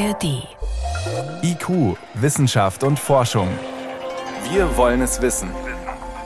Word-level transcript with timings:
ARD. 0.00 0.48
IQ, 1.42 1.98
Wissenschaft 2.14 2.84
und 2.84 2.98
Forschung. 2.98 3.48
Wir 4.50 4.74
wollen 4.78 5.02
es 5.02 5.20
wissen. 5.20 5.50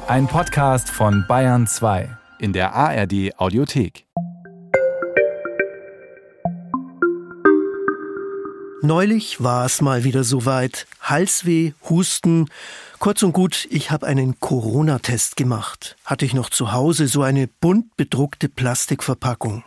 Ein 0.06 0.28
Podcast 0.28 0.88
von 0.88 1.24
Bayern 1.26 1.66
2 1.66 2.08
in 2.38 2.52
der 2.52 2.72
ARD 2.72 3.36
Audiothek. 3.36 4.06
Neulich 8.82 9.42
war 9.42 9.66
es 9.66 9.80
mal 9.80 10.04
wieder 10.04 10.22
soweit. 10.22 10.86
Halsweh, 11.00 11.72
Husten. 11.88 12.50
Kurz 13.00 13.24
und 13.24 13.32
gut, 13.32 13.66
ich 13.70 13.90
habe 13.90 14.06
einen 14.06 14.38
Corona-Test 14.38 15.36
gemacht. 15.36 15.96
Hatte 16.04 16.24
ich 16.24 16.34
noch 16.34 16.50
zu 16.50 16.72
Hause 16.72 17.08
so 17.08 17.22
eine 17.22 17.48
bunt 17.48 17.96
bedruckte 17.96 18.48
Plastikverpackung. 18.48 19.64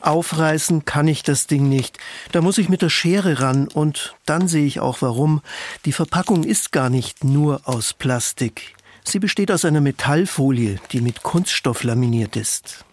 Aufreißen 0.00 0.84
kann 0.84 1.08
ich 1.08 1.22
das 1.22 1.46
Ding 1.46 1.68
nicht. 1.68 1.98
Da 2.32 2.40
muss 2.40 2.58
ich 2.58 2.68
mit 2.68 2.82
der 2.82 2.88
Schere 2.88 3.40
ran 3.40 3.68
und 3.68 4.14
dann 4.26 4.48
sehe 4.48 4.66
ich 4.66 4.80
auch 4.80 5.02
warum. 5.02 5.42
Die 5.84 5.92
Verpackung 5.92 6.44
ist 6.44 6.72
gar 6.72 6.90
nicht 6.90 7.24
nur 7.24 7.62
aus 7.64 7.92
Plastik. 7.92 8.74
Sie 9.04 9.18
besteht 9.18 9.50
aus 9.50 9.64
einer 9.64 9.80
Metallfolie, 9.80 10.78
die 10.92 11.00
mit 11.00 11.22
Kunststoff 11.22 11.82
laminiert 11.82 12.36
ist. 12.36 12.84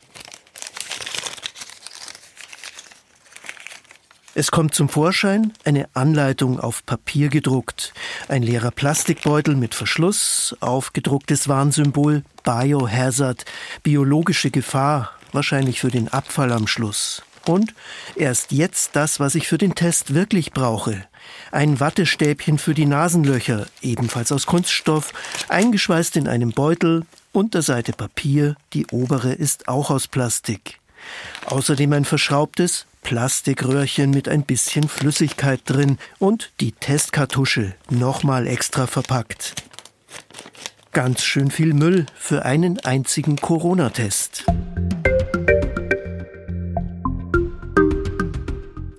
Es 4.39 4.51
kommt 4.51 4.75
zum 4.75 4.87
Vorschein 4.87 5.51
eine 5.65 5.89
Anleitung 5.95 6.59
auf 6.59 6.85
Papier 6.85 7.29
gedruckt, 7.29 7.91
ein 8.27 8.43
leerer 8.43 8.69
Plastikbeutel 8.69 9.55
mit 9.55 9.73
Verschluss, 9.73 10.55
aufgedrucktes 10.59 11.47
Warnsymbol 11.47 12.23
Biohazard, 12.43 13.45
biologische 13.81 14.51
Gefahr, 14.51 15.16
wahrscheinlich 15.33 15.79
für 15.79 15.91
den 15.91 16.07
Abfall 16.07 16.51
am 16.51 16.67
Schluss. 16.67 17.23
Und 17.45 17.73
erst 18.15 18.51
jetzt 18.51 18.95
das, 18.95 19.19
was 19.19 19.35
ich 19.35 19.47
für 19.47 19.57
den 19.57 19.73
Test 19.73 20.13
wirklich 20.13 20.51
brauche. 20.51 21.05
Ein 21.51 21.79
Wattestäbchen 21.79 22.57
für 22.57 22.73
die 22.73 22.85
Nasenlöcher, 22.85 23.67
ebenfalls 23.81 24.31
aus 24.31 24.45
Kunststoff, 24.45 25.13
eingeschweißt 25.47 26.17
in 26.17 26.27
einem 26.27 26.51
Beutel, 26.51 27.05
Unterseite 27.31 27.93
Papier, 27.93 28.55
die 28.73 28.87
obere 28.87 29.31
ist 29.31 29.67
auch 29.67 29.91
aus 29.91 30.07
Plastik. 30.07 30.79
Außerdem 31.45 31.93
ein 31.93 32.05
verschraubtes 32.05 32.85
Plastikröhrchen 33.03 34.09
mit 34.09 34.27
ein 34.27 34.43
bisschen 34.43 34.89
Flüssigkeit 34.89 35.61
drin 35.65 35.97
und 36.19 36.51
die 36.59 36.71
Testkartusche 36.73 37.75
nochmal 37.89 38.47
extra 38.47 38.87
verpackt. 38.87 39.53
Ganz 40.91 41.23
schön 41.23 41.51
viel 41.51 41.73
Müll 41.73 42.07
für 42.17 42.43
einen 42.43 42.79
einzigen 42.79 43.35
Corona-Test. 43.35 44.45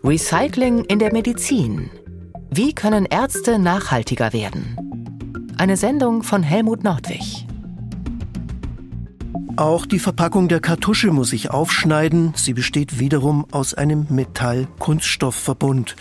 Recycling 0.04 0.84
in 0.84 1.00
der 1.00 1.12
Medizin. 1.12 1.90
Wie 2.50 2.72
können 2.72 3.04
Ärzte 3.04 3.58
nachhaltiger 3.58 4.32
werden? 4.32 4.76
Eine 5.58 5.76
Sendung 5.76 6.22
von 6.22 6.44
Helmut 6.44 6.84
Nordwig. 6.84 7.46
Auch 9.56 9.86
die 9.86 9.98
Verpackung 9.98 10.46
der 10.46 10.60
Kartusche 10.60 11.10
muss 11.10 11.32
ich 11.32 11.50
aufschneiden. 11.50 12.32
Sie 12.36 12.54
besteht 12.54 13.00
wiederum 13.00 13.44
aus 13.50 13.74
einem 13.74 14.06
Metall-Kunststoffverbund. 14.08 15.96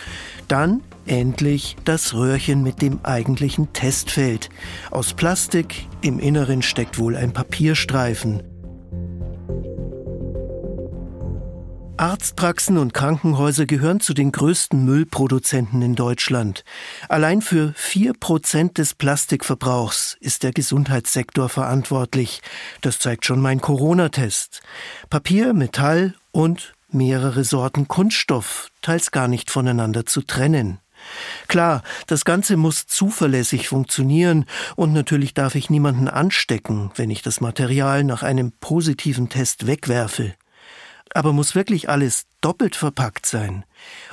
Dann 0.46 0.80
endlich 1.06 1.76
das 1.84 2.14
Röhrchen 2.14 2.62
mit 2.62 2.80
dem 2.80 3.00
eigentlichen 3.02 3.72
Testfeld. 3.72 4.48
Aus 4.92 5.12
Plastik, 5.14 5.86
im 6.02 6.20
Inneren 6.20 6.62
steckt 6.62 7.00
wohl 7.00 7.16
ein 7.16 7.32
Papierstreifen. 7.32 8.44
Arztpraxen 11.98 12.78
und 12.78 12.94
Krankenhäuser 12.94 13.66
gehören 13.66 13.98
zu 13.98 14.14
den 14.14 14.30
größten 14.30 14.84
Müllproduzenten 14.84 15.82
in 15.82 15.96
Deutschland. 15.96 16.62
Allein 17.08 17.42
für 17.42 17.72
vier 17.74 18.12
Prozent 18.12 18.78
des 18.78 18.94
Plastikverbrauchs 18.94 20.16
ist 20.20 20.44
der 20.44 20.52
Gesundheitssektor 20.52 21.48
verantwortlich. 21.48 22.40
Das 22.82 23.00
zeigt 23.00 23.26
schon 23.26 23.40
mein 23.40 23.60
Corona-Test. 23.60 24.62
Papier, 25.10 25.52
Metall 25.54 26.14
und 26.30 26.74
mehrere 26.88 27.42
Sorten 27.42 27.88
Kunststoff, 27.88 28.70
teils 28.80 29.10
gar 29.10 29.26
nicht 29.26 29.50
voneinander 29.50 30.06
zu 30.06 30.22
trennen. 30.22 30.78
Klar, 31.48 31.82
das 32.06 32.24
Ganze 32.24 32.56
muss 32.56 32.86
zuverlässig 32.86 33.66
funktionieren 33.66 34.44
und 34.76 34.92
natürlich 34.92 35.34
darf 35.34 35.56
ich 35.56 35.68
niemanden 35.68 36.06
anstecken, 36.06 36.92
wenn 36.94 37.10
ich 37.10 37.22
das 37.22 37.40
Material 37.40 38.04
nach 38.04 38.22
einem 38.22 38.52
positiven 38.52 39.28
Test 39.28 39.66
wegwerfe. 39.66 40.34
Aber 41.14 41.32
muss 41.32 41.54
wirklich 41.54 41.88
alles 41.88 42.26
doppelt 42.40 42.76
verpackt 42.76 43.26
sein? 43.26 43.64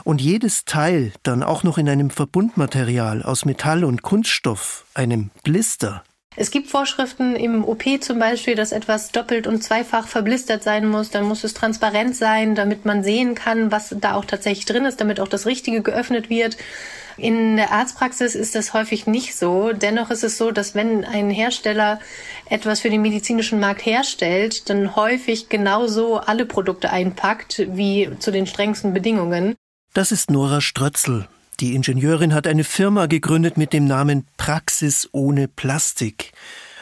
Und 0.04 0.22
jedes 0.22 0.66
Teil 0.66 1.12
dann 1.24 1.44
auch 1.44 1.64
noch 1.64 1.78
in 1.78 1.90
einem 1.90 2.10
Verbundmaterial 2.10 3.24
aus 3.24 3.46
Metall 3.46 3.84
und 3.84 4.02
Kunststoff, 4.02 4.86
einem 4.94 5.32
Blister? 5.44 6.04
Es 6.38 6.52
gibt 6.52 6.70
Vorschriften 6.70 7.36
im 7.36 7.64
OP 7.64 7.84
zum 8.02 8.20
Beispiel, 8.20 8.56
dass 8.56 8.74
etwas 8.74 9.12
doppelt 9.12 9.48
und 9.48 9.64
zweifach 9.64 10.08
verblistert 10.08 10.64
sein 10.64 10.86
muss. 10.86 11.10
Dann 11.10 11.24
muss 11.24 11.46
es 11.46 11.54
transparent 11.54 12.16
sein, 12.16 12.56
damit 12.56 12.84
man 12.86 13.04
sehen 13.04 13.36
kann, 13.36 13.72
was 13.72 13.96
da 14.02 14.16
auch 14.16 14.26
tatsächlich 14.26 14.66
drin 14.66 14.86
ist, 14.86 15.00
damit 15.00 15.20
auch 15.20 15.30
das 15.30 15.46
Richtige 15.46 15.82
geöffnet 15.82 16.30
wird. 16.30 16.58
In 17.18 17.56
der 17.56 17.72
Arztpraxis 17.72 18.36
ist 18.36 18.56
das 18.56 18.74
häufig 18.74 19.08
nicht 19.08 19.36
so. 19.36 19.72
Dennoch 19.72 20.12
ist 20.12 20.24
es 20.24 20.38
so, 20.38 20.52
dass 20.52 20.76
wenn 20.76 21.06
ein 21.06 21.30
Hersteller 21.30 22.00
etwas 22.50 22.82
für 22.82 22.90
den 22.90 23.02
medizinischen 23.02 23.60
Markt 23.60 23.86
herstellt, 23.86 24.70
dann 24.70 24.96
häufig 24.96 25.50
genauso 25.50 26.18
alle 26.18 26.46
Produkte 26.46 26.90
einpackt 26.90 27.66
wie 27.70 28.10
zu 28.20 28.32
den 28.32 28.48
strengsten 28.48 28.94
Bedingungen. 28.94 29.56
Das 29.94 30.12
ist 30.12 30.30
Nora 30.30 30.60
Strötzel. 30.60 31.28
Die 31.62 31.74
Ingenieurin 31.74 32.34
hat 32.34 32.48
eine 32.48 32.66
Firma 32.66 33.06
gegründet 33.06 33.56
mit 33.58 33.72
dem 33.72 33.86
Namen 33.86 34.28
Praxis 34.36 35.08
ohne 35.14 35.48
Plastik. 35.48 36.34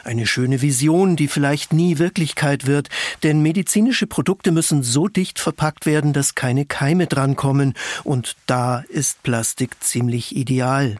Eine 0.04 0.26
schöne 0.26 0.60
Vision, 0.60 1.16
die 1.16 1.28
vielleicht 1.28 1.72
nie 1.72 1.98
Wirklichkeit 1.98 2.66
wird, 2.66 2.88
denn 3.22 3.40
medizinische 3.40 4.06
Produkte 4.06 4.52
müssen 4.52 4.82
so 4.82 5.08
dicht 5.08 5.38
verpackt 5.38 5.86
werden, 5.86 6.12
dass 6.12 6.34
keine 6.34 6.66
Keime 6.66 7.06
drankommen, 7.06 7.72
und 8.04 8.36
da 8.46 8.84
ist 8.88 9.22
Plastik 9.22 9.82
ziemlich 9.82 10.36
ideal. 10.36 10.96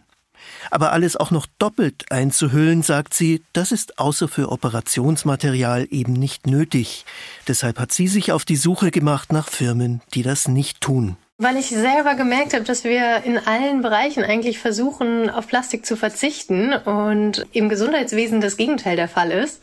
Aber 0.71 0.93
alles 0.93 1.17
auch 1.17 1.31
noch 1.31 1.47
doppelt 1.59 2.11
einzuhüllen, 2.11 2.83
sagt 2.83 3.15
sie, 3.15 3.43
das 3.53 3.73
ist 3.73 3.99
außer 3.99 4.27
für 4.27 4.51
Operationsmaterial 4.51 5.87
eben 5.91 6.15
nicht 6.15 6.47
nötig. 6.47 7.05
Deshalb 7.47 7.79
hat 7.79 7.93
sie 7.93 8.09
sich 8.09 8.33
auf 8.33 8.45
die 8.45 8.57
Suche 8.57 8.91
gemacht 8.91 9.33
nach 9.33 9.49
Firmen, 9.49 10.01
die 10.15 10.23
das 10.23 10.49
nicht 10.49 10.81
tun. 10.81 11.17
Weil 11.37 11.57
ich 11.57 11.67
selber 11.67 12.15
gemerkt 12.15 12.55
habe, 12.55 12.63
dass 12.63 12.85
wir 12.85 13.25
in 13.25 13.39
allen 13.39 13.83
Bereichen 13.83 14.23
eigentlich 14.23 14.61
versuchen, 14.61 15.29
auf 15.29 15.49
Plastik 15.49 15.85
zu 15.85 15.97
verzichten 15.97 16.73
und 16.73 17.45
im 17.53 17.69
Gesundheitswesen 17.69 18.41
das 18.41 18.57
Gegenteil 18.57 18.95
der 18.95 19.09
Fall 19.09 19.33
ist 19.33 19.61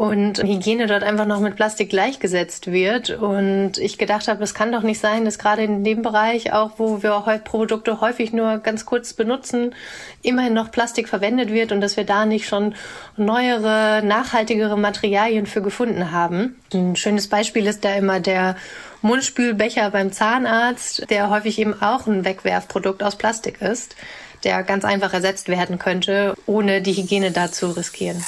und 0.00 0.42
Hygiene 0.42 0.86
dort 0.86 1.02
einfach 1.02 1.26
noch 1.26 1.40
mit 1.40 1.56
Plastik 1.56 1.90
gleichgesetzt 1.90 2.72
wird. 2.72 3.10
Und 3.10 3.76
ich 3.76 3.98
gedacht 3.98 4.28
habe, 4.28 4.42
es 4.42 4.54
kann 4.54 4.72
doch 4.72 4.80
nicht 4.80 4.98
sein, 4.98 5.26
dass 5.26 5.38
gerade 5.38 5.62
in 5.62 5.84
dem 5.84 6.00
Bereich, 6.00 6.54
auch 6.54 6.70
wo 6.78 7.02
wir 7.02 7.20
Produkte 7.44 8.00
häufig 8.00 8.32
nur 8.32 8.60
ganz 8.60 8.86
kurz 8.86 9.12
benutzen, 9.12 9.74
immerhin 10.22 10.54
noch 10.54 10.70
Plastik 10.70 11.06
verwendet 11.06 11.52
wird 11.52 11.70
und 11.70 11.82
dass 11.82 11.98
wir 11.98 12.04
da 12.04 12.24
nicht 12.24 12.48
schon 12.48 12.74
neuere, 13.18 14.00
nachhaltigere 14.02 14.78
Materialien 14.78 15.44
für 15.44 15.60
gefunden 15.60 16.12
haben. 16.12 16.56
Ein 16.72 16.96
schönes 16.96 17.28
Beispiel 17.28 17.66
ist 17.66 17.84
da 17.84 17.94
immer 17.94 18.20
der 18.20 18.56
Mundspülbecher 19.02 19.90
beim 19.90 20.12
Zahnarzt, 20.12 21.10
der 21.10 21.28
häufig 21.28 21.58
eben 21.58 21.74
auch 21.82 22.06
ein 22.06 22.24
Wegwerfprodukt 22.24 23.02
aus 23.02 23.16
Plastik 23.16 23.60
ist, 23.60 23.96
der 24.44 24.62
ganz 24.62 24.86
einfach 24.86 25.12
ersetzt 25.12 25.50
werden 25.50 25.78
könnte, 25.78 26.36
ohne 26.46 26.80
die 26.80 26.94
Hygiene 26.94 27.32
da 27.32 27.52
zu 27.52 27.76
riskieren. 27.76 28.24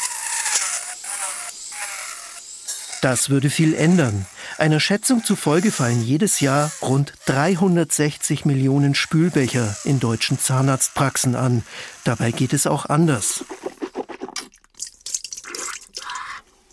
Das 3.02 3.30
würde 3.30 3.50
viel 3.50 3.74
ändern. 3.74 4.26
Einer 4.58 4.78
Schätzung 4.78 5.24
zufolge 5.24 5.72
fallen 5.72 6.02
jedes 6.02 6.38
Jahr 6.38 6.70
rund 6.80 7.12
360 7.26 8.44
Millionen 8.44 8.94
Spülbecher 8.94 9.76
in 9.84 9.98
deutschen 9.98 10.38
Zahnarztpraxen 10.38 11.34
an. 11.34 11.64
Dabei 12.04 12.30
geht 12.30 12.52
es 12.52 12.66
auch 12.66 12.86
anders. 12.86 13.44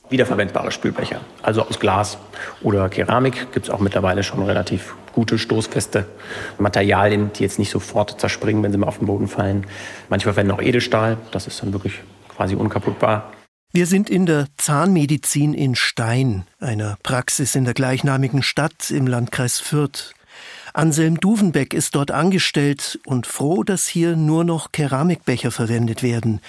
wiederverwendbare 0.09 0.71
Spülbecher, 0.71 1.21
also 1.44 1.63
aus 1.63 1.80
Glas 1.80 2.18
oder 2.62 2.89
Keramik. 2.89 3.51
Gibt 3.51 3.68
es 3.68 3.69
auch 3.69 3.80
mittlerweile 3.80 4.24
schon 4.24 4.44
relativ 4.44 4.95
gute, 5.13 5.38
stoßfeste 5.38 6.06
Materialien, 6.57 7.31
die 7.33 7.44
jetzt 7.44 7.59
nicht 7.59 7.69
sofort 7.69 8.19
zerspringen, 8.19 8.63
wenn 8.63 8.71
sie 8.71 8.77
mal 8.77 8.88
auf 8.88 8.98
den 8.98 9.07
Boden 9.07 9.27
fallen. 9.27 9.65
Manche 10.09 10.24
verwenden 10.24 10.51
auch 10.51 10.62
Edelstahl, 10.62 11.18
das 11.31 11.48
ist 11.48 11.62
dann 11.62 11.74
wirklich 11.74 12.01
quasi 12.27 12.56
unkaputtbar. 12.56 13.31
Wir 13.71 13.86
sind 13.86 14.10
in 14.10 14.25
der 14.25 14.48
Zahnmedizin 14.57 15.54
in 15.54 15.75
Stein, 15.75 16.48
einer 16.60 16.98
Praxis 17.04 17.54
in 17.54 17.66
der 17.66 17.75
gleichnamigen 17.75 18.42
Stadt 18.42 18.89
im 18.89 19.06
Landkreis 19.06 19.60
Fürth. 19.60 20.16
Anselm 20.74 21.19
Duvenbeck 21.19 21.75
ist 21.75 21.94
dort 21.94 22.10
angestellt 22.10 23.00
und 23.06 23.27
froh, 23.27 23.63
dass 23.63 23.88
hier 23.88 24.16
nur 24.16 24.44
noch 24.44 24.71
Keramikbecher 24.71 25.51
verwendet 25.51 26.01
werden. 26.01 26.42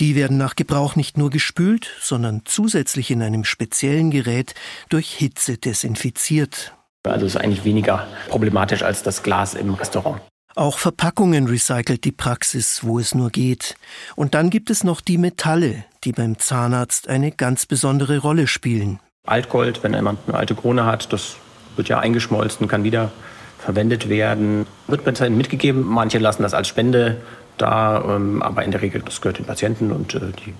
Die 0.00 0.16
werden 0.16 0.36
nach 0.36 0.54
Gebrauch 0.54 0.96
nicht 0.96 1.16
nur 1.16 1.30
gespült, 1.30 1.88
sondern 2.02 2.42
zusätzlich 2.44 3.10
in 3.10 3.22
einem 3.22 3.44
speziellen 3.44 4.10
Gerät 4.10 4.54
durch 4.90 5.14
Hitze 5.14 5.56
desinfiziert. 5.56 6.74
Also 7.04 7.24
ist 7.24 7.38
eigentlich 7.38 7.64
weniger 7.64 8.06
problematisch 8.28 8.82
als 8.82 9.02
das 9.02 9.22
Glas 9.22 9.54
im 9.54 9.72
Restaurant. 9.72 10.20
Auch 10.58 10.78
Verpackungen 10.78 11.48
recycelt 11.48 12.04
die 12.04 12.12
Praxis, 12.12 12.80
wo 12.82 12.98
es 12.98 13.14
nur 13.14 13.28
geht. 13.28 13.76
Und 14.16 14.32
dann 14.34 14.48
gibt 14.48 14.70
es 14.70 14.84
noch 14.84 15.02
die 15.02 15.18
Metalle, 15.18 15.84
die 16.02 16.12
beim 16.12 16.38
Zahnarzt 16.38 17.08
eine 17.08 17.30
ganz 17.30 17.66
besondere 17.66 18.16
Rolle 18.18 18.46
spielen. 18.46 18.98
Altgold, 19.26 19.82
wenn 19.82 19.92
jemand 19.92 20.20
eine 20.26 20.38
alte 20.38 20.54
Krone 20.54 20.86
hat, 20.86 21.12
das 21.12 21.36
wird 21.76 21.90
ja 21.90 21.98
eingeschmolzen, 21.98 22.68
kann 22.68 22.84
wieder 22.84 23.12
verwendet 23.58 24.08
werden. 24.08 24.66
Wird 24.86 25.04
mitgegeben, 25.30 25.82
manche 25.84 26.16
lassen 26.18 26.42
das 26.42 26.54
als 26.54 26.68
Spende 26.68 27.20
da, 27.58 28.16
ähm, 28.16 28.42
aber 28.42 28.64
in 28.64 28.70
der 28.70 28.80
Regel, 28.80 29.02
das 29.02 29.20
gehört 29.20 29.36
den 29.36 29.44
Patienten 29.44 29.92
und 29.92 30.14
äh, 30.14 30.32
die 30.46 30.54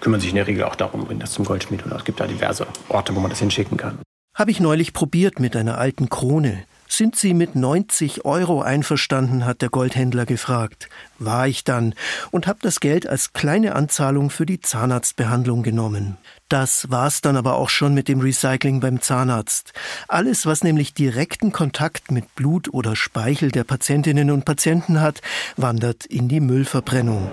kümmern 0.00 0.20
sich 0.20 0.30
in 0.30 0.36
der 0.36 0.48
Regel 0.48 0.64
auch 0.64 0.74
darum, 0.74 1.04
bringen 1.04 1.20
das 1.20 1.30
zum 1.30 1.44
Goldschmied 1.44 1.86
oder 1.86 1.94
es 1.94 2.04
gibt 2.04 2.18
da 2.18 2.26
diverse 2.26 2.66
Orte, 2.88 3.14
wo 3.14 3.20
man 3.20 3.30
das 3.30 3.38
hinschicken 3.38 3.76
kann. 3.76 3.98
Habe 4.34 4.50
ich 4.50 4.58
neulich 4.58 4.92
probiert 4.92 5.38
mit 5.38 5.54
einer 5.54 5.78
alten 5.78 6.08
Krone. 6.08 6.64
Sind 6.88 7.16
Sie 7.16 7.34
mit 7.34 7.54
90 7.54 8.24
Euro 8.24 8.62
einverstanden, 8.62 9.44
hat 9.44 9.60
der 9.60 9.68
Goldhändler 9.68 10.24
gefragt. 10.24 10.88
War 11.18 11.46
ich 11.46 11.62
dann 11.62 11.94
und 12.30 12.46
habe 12.46 12.60
das 12.62 12.80
Geld 12.80 13.06
als 13.06 13.34
kleine 13.34 13.76
Anzahlung 13.76 14.30
für 14.30 14.46
die 14.46 14.60
Zahnarztbehandlung 14.60 15.62
genommen. 15.62 16.16
Das 16.48 16.90
war's 16.90 17.20
dann 17.20 17.36
aber 17.36 17.56
auch 17.56 17.68
schon 17.68 17.92
mit 17.92 18.08
dem 18.08 18.20
Recycling 18.20 18.80
beim 18.80 19.02
Zahnarzt. 19.02 19.74
Alles, 20.08 20.46
was 20.46 20.64
nämlich 20.64 20.94
direkten 20.94 21.52
Kontakt 21.52 22.10
mit 22.10 22.34
Blut 22.34 22.72
oder 22.72 22.96
Speichel 22.96 23.50
der 23.50 23.64
Patientinnen 23.64 24.30
und 24.30 24.46
Patienten 24.46 25.00
hat, 25.00 25.20
wandert 25.58 26.06
in 26.06 26.28
die 26.28 26.40
Müllverbrennung. 26.40 27.30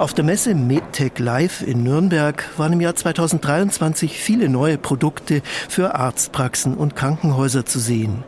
Auf 0.00 0.14
der 0.14 0.24
Messe 0.24 0.54
MedTech 0.54 1.18
Live 1.18 1.60
in 1.60 1.82
Nürnberg 1.82 2.48
waren 2.56 2.72
im 2.72 2.80
Jahr 2.80 2.94
2023 2.94 4.18
viele 4.18 4.48
neue 4.48 4.78
Produkte 4.78 5.42
für 5.68 5.94
Arztpraxen 5.94 6.72
und 6.72 6.96
Krankenhäuser 6.96 7.66
zu 7.66 7.78
sehen. 7.78 8.24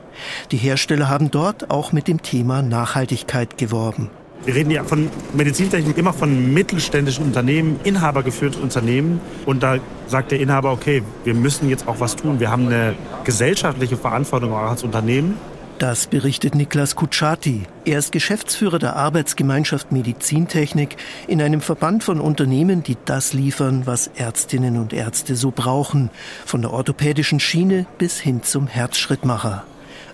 Die 0.50 0.58
Hersteller 0.58 1.08
haben 1.08 1.30
dort 1.30 1.70
auch 1.70 1.92
mit 1.92 2.08
dem 2.08 2.20
Thema 2.20 2.60
Nachhaltigkeit 2.60 3.56
geworben. 3.56 4.10
Wir 4.44 4.54
reden 4.54 4.70
ja 4.70 4.84
von 4.84 5.08
Medizintechnik 5.32 5.96
immer 5.96 6.12
von 6.12 6.52
mittelständischen 6.52 7.24
Unternehmen, 7.24 7.80
inhabergeführten 7.84 8.60
Unternehmen. 8.60 9.22
Und 9.46 9.62
da 9.62 9.78
sagt 10.06 10.30
der 10.30 10.40
Inhaber, 10.40 10.72
okay, 10.72 11.02
wir 11.24 11.32
müssen 11.32 11.70
jetzt 11.70 11.88
auch 11.88 12.00
was 12.00 12.16
tun. 12.16 12.38
Wir 12.38 12.50
haben 12.50 12.66
eine 12.66 12.94
gesellschaftliche 13.24 13.96
Verantwortung 13.96 14.52
auch 14.52 14.68
als 14.68 14.82
Unternehmen. 14.82 15.38
Das 15.78 16.06
berichtet 16.06 16.54
Niklas 16.54 16.94
Kutschaty. 16.94 17.62
Er 17.84 17.98
ist 17.98 18.12
Geschäftsführer 18.12 18.78
der 18.78 18.94
Arbeitsgemeinschaft 18.94 19.90
Medizintechnik 19.90 20.96
in 21.26 21.42
einem 21.42 21.60
Verband 21.60 22.04
von 22.04 22.20
Unternehmen, 22.20 22.84
die 22.84 22.96
das 23.04 23.32
liefern, 23.32 23.82
was 23.84 24.06
Ärztinnen 24.14 24.78
und 24.78 24.92
Ärzte 24.92 25.34
so 25.34 25.50
brauchen, 25.50 26.10
von 26.46 26.62
der 26.62 26.72
orthopädischen 26.72 27.40
Schiene 27.40 27.86
bis 27.98 28.20
hin 28.20 28.44
zum 28.44 28.68
Herzschrittmacher. 28.68 29.64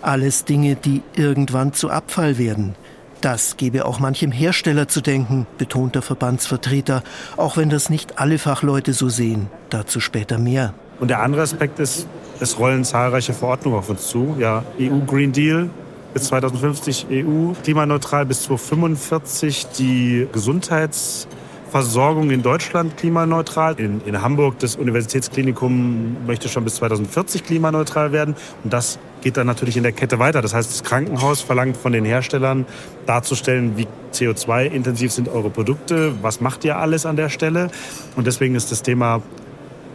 Alles 0.00 0.44
Dinge, 0.44 0.76
die 0.76 1.02
irgendwann 1.14 1.74
zu 1.74 1.90
Abfall 1.90 2.38
werden. 2.38 2.74
Das 3.20 3.56
gebe 3.56 3.84
auch 3.84 3.98
manchem 3.98 4.30
Hersteller 4.30 4.86
zu 4.86 5.00
denken, 5.00 5.46
betont 5.58 5.96
der 5.96 6.02
Verbandsvertreter, 6.02 7.02
auch 7.36 7.56
wenn 7.56 7.68
das 7.68 7.90
nicht 7.90 8.18
alle 8.18 8.38
Fachleute 8.38 8.92
so 8.92 9.08
sehen. 9.08 9.48
Dazu 9.70 10.00
später 10.00 10.38
mehr. 10.38 10.72
Und 11.00 11.08
der 11.08 11.22
andere 11.22 11.42
Aspekt 11.42 11.78
ist, 11.78 12.06
es 12.40 12.58
rollen 12.58 12.84
zahlreiche 12.84 13.32
Verordnungen 13.32 13.78
auf 13.78 13.88
uns 13.88 14.08
zu. 14.08 14.36
Ja, 14.38 14.64
EU 14.80 14.98
Green 15.06 15.32
Deal 15.32 15.70
bis 16.14 16.24
2050 16.24 17.06
EU, 17.10 17.52
klimaneutral 17.62 18.26
bis 18.26 18.42
2045 18.44 19.66
die 19.78 20.26
Gesundheitsversorgung 20.32 22.30
in 22.30 22.42
Deutschland 22.42 22.96
klimaneutral. 22.96 23.74
In, 23.78 24.00
in 24.06 24.22
Hamburg 24.22 24.58
das 24.60 24.76
Universitätsklinikum 24.76 26.16
möchte 26.26 26.48
schon 26.48 26.64
bis 26.64 26.76
2040 26.76 27.44
klimaneutral 27.44 28.12
werden. 28.12 28.34
Und 28.64 28.72
das 28.72 28.98
geht 29.20 29.36
dann 29.36 29.46
natürlich 29.46 29.76
in 29.76 29.82
der 29.82 29.92
Kette 29.92 30.18
weiter. 30.18 30.42
Das 30.42 30.54
heißt, 30.54 30.70
das 30.70 30.82
Krankenhaus 30.84 31.40
verlangt 31.40 31.76
von 31.76 31.92
den 31.92 32.04
Herstellern 32.04 32.66
darzustellen, 33.06 33.76
wie 33.76 33.86
CO2-intensiv 34.12 35.12
sind 35.12 35.28
eure 35.28 35.50
Produkte, 35.50 36.14
was 36.22 36.40
macht 36.40 36.64
ihr 36.64 36.78
alles 36.78 37.04
an 37.04 37.16
der 37.16 37.28
Stelle. 37.28 37.70
Und 38.16 38.26
deswegen 38.26 38.54
ist 38.54 38.72
das 38.72 38.82
Thema 38.82 39.22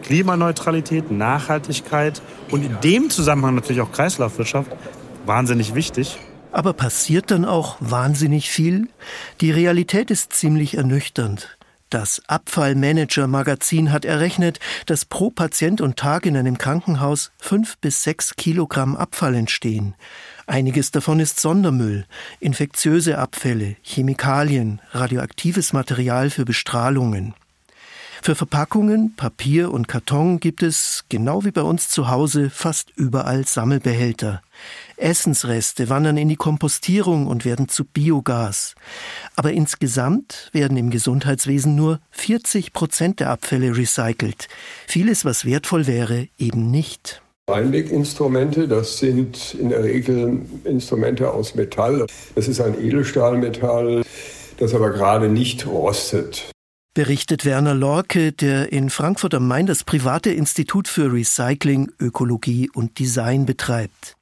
Klimaneutralität, 0.04 1.10
Nachhaltigkeit 1.10 2.22
und 2.50 2.64
in 2.64 2.78
dem 2.82 3.10
Zusammenhang 3.10 3.54
natürlich 3.56 3.82
auch 3.82 3.92
Kreislaufwirtschaft 3.92 4.70
wahnsinnig 5.26 5.74
wichtig. 5.74 6.18
Aber 6.52 6.72
passiert 6.72 7.30
dann 7.30 7.44
auch 7.44 7.76
wahnsinnig 7.80 8.48
viel? 8.48 8.88
Die 9.40 9.50
Realität 9.50 10.10
ist 10.10 10.32
ziemlich 10.32 10.76
ernüchternd. 10.76 11.58
Das 11.90 12.22
Abfallmanager-Magazin 12.26 13.92
hat 13.92 14.04
errechnet, 14.04 14.58
dass 14.86 15.04
pro 15.04 15.30
Patient 15.30 15.80
und 15.80 15.96
Tag 15.96 16.26
in 16.26 16.36
einem 16.36 16.58
Krankenhaus 16.58 17.30
fünf 17.38 17.78
bis 17.78 18.02
sechs 18.02 18.34
Kilogramm 18.36 18.96
Abfall 18.96 19.34
entstehen. 19.34 19.94
Einiges 20.46 20.90
davon 20.90 21.20
ist 21.20 21.40
Sondermüll, 21.40 22.06
infektiöse 22.40 23.18
Abfälle, 23.18 23.76
Chemikalien, 23.82 24.80
radioaktives 24.90 25.72
Material 25.72 26.30
für 26.30 26.44
Bestrahlungen. 26.44 27.34
Für 28.26 28.34
Verpackungen, 28.34 29.14
Papier 29.16 29.70
und 29.70 29.86
Karton 29.86 30.40
gibt 30.40 30.62
es, 30.62 31.04
genau 31.10 31.44
wie 31.44 31.50
bei 31.50 31.60
uns 31.60 31.90
zu 31.90 32.08
Hause, 32.08 32.48
fast 32.48 32.88
überall 32.96 33.46
Sammelbehälter. 33.46 34.40
Essensreste 34.96 35.90
wandern 35.90 36.16
in 36.16 36.30
die 36.30 36.36
Kompostierung 36.36 37.26
und 37.26 37.44
werden 37.44 37.68
zu 37.68 37.84
Biogas. 37.84 38.76
Aber 39.36 39.52
insgesamt 39.52 40.48
werden 40.54 40.78
im 40.78 40.88
Gesundheitswesen 40.88 41.74
nur 41.74 42.00
40 42.12 42.72
Prozent 42.72 43.20
der 43.20 43.28
Abfälle 43.28 43.76
recycelt. 43.76 44.48
Vieles, 44.86 45.26
was 45.26 45.44
wertvoll 45.44 45.86
wäre, 45.86 46.28
eben 46.38 46.70
nicht. 46.70 47.20
Einweginstrumente, 47.46 48.68
das 48.68 49.00
sind 49.00 49.52
in 49.52 49.68
der 49.68 49.84
Regel 49.84 50.40
Instrumente 50.64 51.30
aus 51.30 51.56
Metall. 51.56 52.06
Das 52.34 52.48
ist 52.48 52.62
ein 52.62 52.82
Edelstahlmetall, 52.82 54.02
das 54.56 54.72
aber 54.72 54.92
gerade 54.92 55.28
nicht 55.28 55.66
rostet 55.66 56.53
berichtet 56.94 57.44
Werner 57.44 57.74
Lorke, 57.74 58.32
der 58.32 58.72
in 58.72 58.88
Frankfurt 58.88 59.34
am 59.34 59.48
Main 59.48 59.66
das 59.66 59.84
private 59.84 60.30
Institut 60.30 60.88
für 60.88 61.12
Recycling, 61.12 61.90
Ökologie 61.98 62.70
und 62.72 62.98
Design 62.98 63.44
betreibt. 63.44 64.16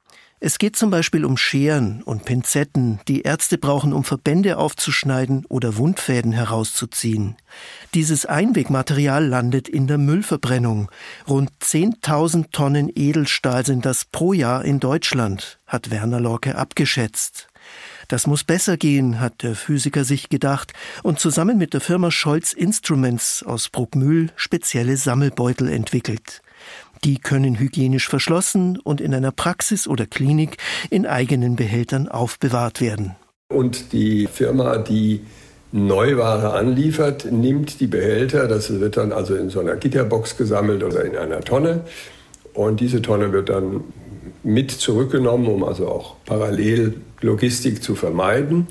Es 0.45 0.57
geht 0.57 0.75
zum 0.75 0.89
Beispiel 0.89 1.23
um 1.23 1.37
Scheren 1.37 2.03
und 2.03 2.25
Pinzetten, 2.25 2.99
die 3.07 3.21
Ärzte 3.21 3.57
brauchen, 3.57 3.93
um 3.93 4.03
Verbände 4.03 4.57
aufzuschneiden 4.57 5.45
oder 5.47 5.77
Wundfäden 5.77 6.33
herauszuziehen. 6.33 7.37
Dieses 7.93 8.25
Einwegmaterial 8.25 9.25
landet 9.25 9.69
in 9.69 9.87
der 9.87 9.97
Müllverbrennung. 9.97 10.91
Rund 11.29 11.49
10.000 11.61 12.51
Tonnen 12.51 12.91
Edelstahl 12.93 13.65
sind 13.65 13.85
das 13.85 14.03
pro 14.03 14.33
Jahr 14.33 14.65
in 14.65 14.81
Deutschland, 14.81 15.59
hat 15.65 15.91
Werner 15.91 16.19
Lorke 16.19 16.57
abgeschätzt. 16.57 17.47
Das 18.13 18.27
muss 18.27 18.43
besser 18.43 18.77
gehen, 18.77 19.19
hat 19.19 19.41
der 19.41 19.55
Physiker 19.55 20.03
sich 20.03 20.29
gedacht 20.29 20.73
und 21.01 21.19
zusammen 21.19 21.57
mit 21.57 21.73
der 21.73 21.81
Firma 21.81 22.11
Scholz 22.11 22.53
Instruments 22.53 23.41
aus 23.41 23.69
Bruckmühl 23.69 24.29
spezielle 24.35 24.97
Sammelbeutel 24.97 25.67
entwickelt. 25.67 26.43
Die 27.03 27.17
können 27.17 27.57
hygienisch 27.57 28.07
verschlossen 28.07 28.77
und 28.77 29.01
in 29.01 29.15
einer 29.15 29.31
Praxis 29.31 29.87
oder 29.87 30.05
Klinik 30.05 30.57
in 30.91 31.07
eigenen 31.07 31.55
Behältern 31.55 32.07
aufbewahrt 32.07 32.81
werden. 32.81 33.15
Und 33.47 33.93
die 33.93 34.27
Firma, 34.31 34.77
die 34.77 35.21
Neuware 35.71 36.53
anliefert, 36.53 37.25
nimmt 37.31 37.79
die 37.79 37.87
Behälter, 37.87 38.47
das 38.47 38.79
wird 38.79 38.95
dann 38.95 39.11
also 39.11 39.33
in 39.33 39.49
so 39.49 39.59
einer 39.59 39.75
Gitterbox 39.75 40.37
gesammelt 40.37 40.83
oder 40.83 41.03
in 41.03 41.17
einer 41.17 41.41
Tonne. 41.41 41.81
Und 42.53 42.79
diese 42.79 43.01
Tonne 43.01 43.33
wird 43.33 43.49
dann 43.49 43.83
mit 44.43 44.69
zurückgenommen, 44.69 45.47
um 45.47 45.63
also 45.63 45.87
auch 45.87 46.17
parallel 46.25 47.01
Logistik 47.23 47.81
zu 47.81 47.95
vermeiden 47.95 48.67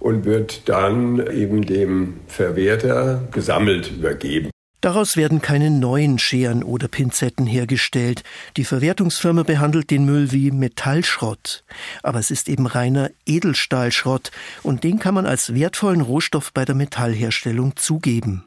und 0.00 0.24
wird 0.24 0.68
dann 0.68 1.26
eben 1.26 1.66
dem 1.66 2.14
Verwerter 2.26 3.26
gesammelt 3.32 3.90
übergeben. 3.90 4.50
Daraus 4.82 5.16
werden 5.16 5.40
keine 5.40 5.70
neuen 5.70 6.18
Scheren 6.18 6.62
oder 6.62 6.86
Pinzetten 6.86 7.46
hergestellt. 7.46 8.22
Die 8.56 8.64
Verwertungsfirma 8.64 9.42
behandelt 9.42 9.90
den 9.90 10.04
Müll 10.04 10.30
wie 10.30 10.52
Metallschrott. 10.52 11.64
Aber 12.04 12.20
es 12.20 12.30
ist 12.30 12.48
eben 12.48 12.66
reiner 12.66 13.10
Edelstahlschrott 13.26 14.30
und 14.62 14.84
den 14.84 15.00
kann 15.00 15.14
man 15.14 15.26
als 15.26 15.54
wertvollen 15.54 16.02
Rohstoff 16.02 16.52
bei 16.52 16.64
der 16.64 16.76
Metallherstellung 16.76 17.74
zugeben. 17.74 18.44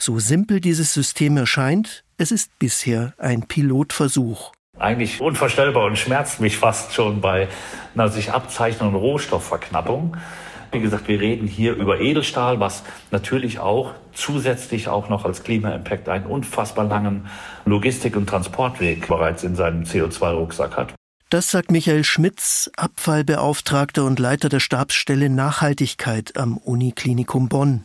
So 0.00 0.18
simpel 0.18 0.60
dieses 0.60 0.94
System 0.94 1.36
erscheint, 1.36 2.04
es 2.16 2.32
ist 2.32 2.58
bisher 2.58 3.12
ein 3.18 3.42
Pilotversuch 3.42 4.52
eigentlich 4.78 5.20
unvorstellbar 5.20 5.84
und 5.84 5.98
schmerzt 5.98 6.40
mich 6.40 6.56
fast 6.56 6.92
schon 6.92 7.20
bei 7.20 7.48
einer 7.94 8.08
sich 8.08 8.32
abzeichnenden 8.32 8.96
Rohstoffverknappung. 8.96 10.16
Wie 10.72 10.80
gesagt, 10.80 11.06
wir 11.06 11.20
reden 11.20 11.46
hier 11.46 11.74
über 11.74 12.00
Edelstahl, 12.00 12.58
was 12.58 12.82
natürlich 13.12 13.60
auch 13.60 13.92
zusätzlich 14.12 14.88
auch 14.88 15.08
noch 15.08 15.24
als 15.24 15.44
Klima-Impact 15.44 16.08
einen 16.08 16.26
unfassbar 16.26 16.86
langen 16.86 17.28
Logistik- 17.64 18.16
und 18.16 18.26
Transportweg 18.26 19.06
bereits 19.06 19.44
in 19.44 19.54
seinem 19.54 19.84
CO2-Rucksack 19.84 20.76
hat. 20.76 20.94
Das 21.30 21.50
sagt 21.50 21.70
Michael 21.70 22.04
Schmitz, 22.04 22.70
Abfallbeauftragter 22.76 24.04
und 24.04 24.18
Leiter 24.18 24.48
der 24.48 24.60
Stabsstelle 24.60 25.28
Nachhaltigkeit 25.28 26.36
am 26.36 26.56
Uniklinikum 26.58 27.48
Bonn. 27.48 27.84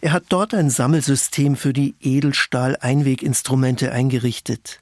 Er 0.00 0.12
hat 0.12 0.24
dort 0.28 0.54
ein 0.54 0.70
Sammelsystem 0.70 1.56
für 1.56 1.72
die 1.72 1.96
Edelstahl-Einweginstrumente 2.00 3.90
eingerichtet. 3.90 4.80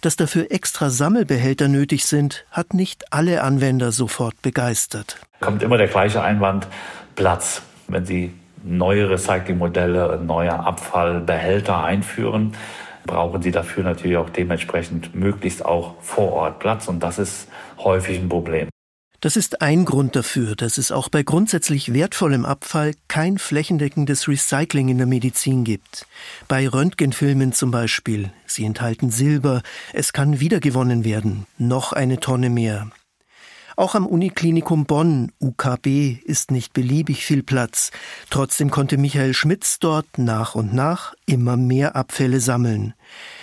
Dass 0.00 0.14
dafür 0.14 0.50
extra 0.50 0.90
Sammelbehälter 0.90 1.66
nötig 1.66 2.04
sind, 2.04 2.44
hat 2.52 2.72
nicht 2.72 3.12
alle 3.12 3.42
Anwender 3.42 3.90
sofort 3.90 4.40
begeistert. 4.42 5.16
Kommt 5.40 5.62
immer 5.62 5.76
der 5.76 5.88
gleiche 5.88 6.22
Einwand, 6.22 6.68
Platz. 7.16 7.62
Wenn 7.88 8.06
Sie 8.06 8.32
neue 8.62 9.10
Recyclingmodelle, 9.10 10.20
neue 10.24 10.52
Abfallbehälter 10.52 11.82
einführen, 11.82 12.52
brauchen 13.06 13.42
Sie 13.42 13.50
dafür 13.50 13.82
natürlich 13.82 14.16
auch 14.16 14.30
dementsprechend 14.30 15.16
möglichst 15.16 15.64
auch 15.64 15.94
vor 16.00 16.32
Ort 16.32 16.60
Platz. 16.60 16.86
Und 16.86 17.00
das 17.00 17.18
ist 17.18 17.48
häufig 17.78 18.20
ein 18.20 18.28
Problem. 18.28 18.68
Das 19.20 19.36
ist 19.36 19.62
ein 19.62 19.84
Grund 19.84 20.14
dafür, 20.14 20.54
dass 20.54 20.78
es 20.78 20.92
auch 20.92 21.08
bei 21.08 21.24
grundsätzlich 21.24 21.92
wertvollem 21.92 22.44
Abfall 22.44 22.94
kein 23.08 23.38
flächendeckendes 23.38 24.28
Recycling 24.28 24.88
in 24.90 24.98
der 24.98 25.08
Medizin 25.08 25.64
gibt. 25.64 26.06
Bei 26.46 26.68
Röntgenfilmen 26.68 27.52
zum 27.52 27.72
Beispiel. 27.72 28.30
Sie 28.46 28.64
enthalten 28.64 29.10
Silber. 29.10 29.62
Es 29.92 30.12
kann 30.12 30.38
wiedergewonnen 30.38 31.04
werden. 31.04 31.46
Noch 31.58 31.92
eine 31.92 32.20
Tonne 32.20 32.48
mehr. 32.48 32.92
Auch 33.74 33.96
am 33.96 34.06
Uniklinikum 34.06 34.86
Bonn, 34.86 35.32
UKB, 35.40 36.18
ist 36.24 36.52
nicht 36.52 36.72
beliebig 36.72 37.24
viel 37.24 37.42
Platz. 37.42 37.90
Trotzdem 38.30 38.70
konnte 38.70 38.98
Michael 38.98 39.34
Schmitz 39.34 39.80
dort 39.80 40.18
nach 40.18 40.54
und 40.54 40.74
nach 40.74 41.14
immer 41.26 41.56
mehr 41.56 41.96
Abfälle 41.96 42.38
sammeln. 42.38 42.94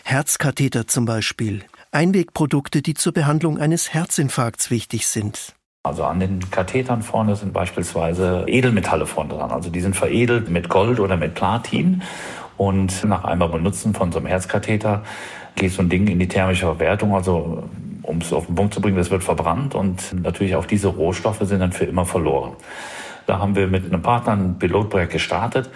Herzkatheter 0.06 0.88
zum 0.88 1.04
Beispiel. 1.04 1.66
Einwegprodukte, 1.92 2.82
die 2.82 2.94
zur 2.94 3.12
Behandlung 3.12 3.58
eines 3.60 3.94
Herzinfarkts 3.94 4.72
wichtig 4.72 5.08
sind. 5.08 5.54
Also 5.86 6.04
an 6.04 6.20
den 6.20 6.50
Kathetern 6.50 7.02
vorne 7.04 7.36
sind 7.36 7.54
beispielsweise 7.54 8.46
Edelmetalle 8.48 9.06
vorne 9.06 9.34
dran. 9.34 9.52
Also 9.52 9.70
die 9.70 9.82
sind 9.82 9.96
veredelt 9.96 10.50
mit 10.50 10.68
Gold 10.68 11.00
oder 11.00 11.16
mit 11.16 11.36
Platin. 11.36 12.02
Und 12.58 13.04
nach 13.04 13.24
einmal 13.24 13.50
Benutzen 13.50 13.94
von 13.94 14.12
so 14.12 14.20
einem 14.20 14.28
Herzkatheter 14.28 15.04
geht 15.56 15.72
so 15.72 15.82
ein 15.82 15.90
Ding 15.90 16.08
in 16.08 16.20
die 16.20 16.28
thermische 16.28 16.66
Verwertung. 16.66 17.14
Also 17.14 17.64
um 18.02 18.18
es 18.18 18.34
auf 18.34 18.48
den 18.48 18.56
Punkt 18.56 18.74
zu 18.74 18.82
bringen, 18.82 18.98
das 18.98 19.12
wird 19.12 19.24
verbrannt 19.24 19.76
und 19.76 20.22
natürlich 20.22 20.56
auch 20.56 20.66
diese 20.66 20.88
Rohstoffe 20.88 21.40
sind 21.42 21.60
dann 21.60 21.72
für 21.72 21.86
immer 21.86 22.06
verloren. 22.06 22.54
Da 23.26 23.40
haben 23.40 23.56
wir 23.56 23.68
mit 23.68 23.86
einem 23.86 24.02
Partner 24.02 24.34
ein 24.34 24.60
Pilotprojekt 24.60 25.14
gestartet 25.14 25.70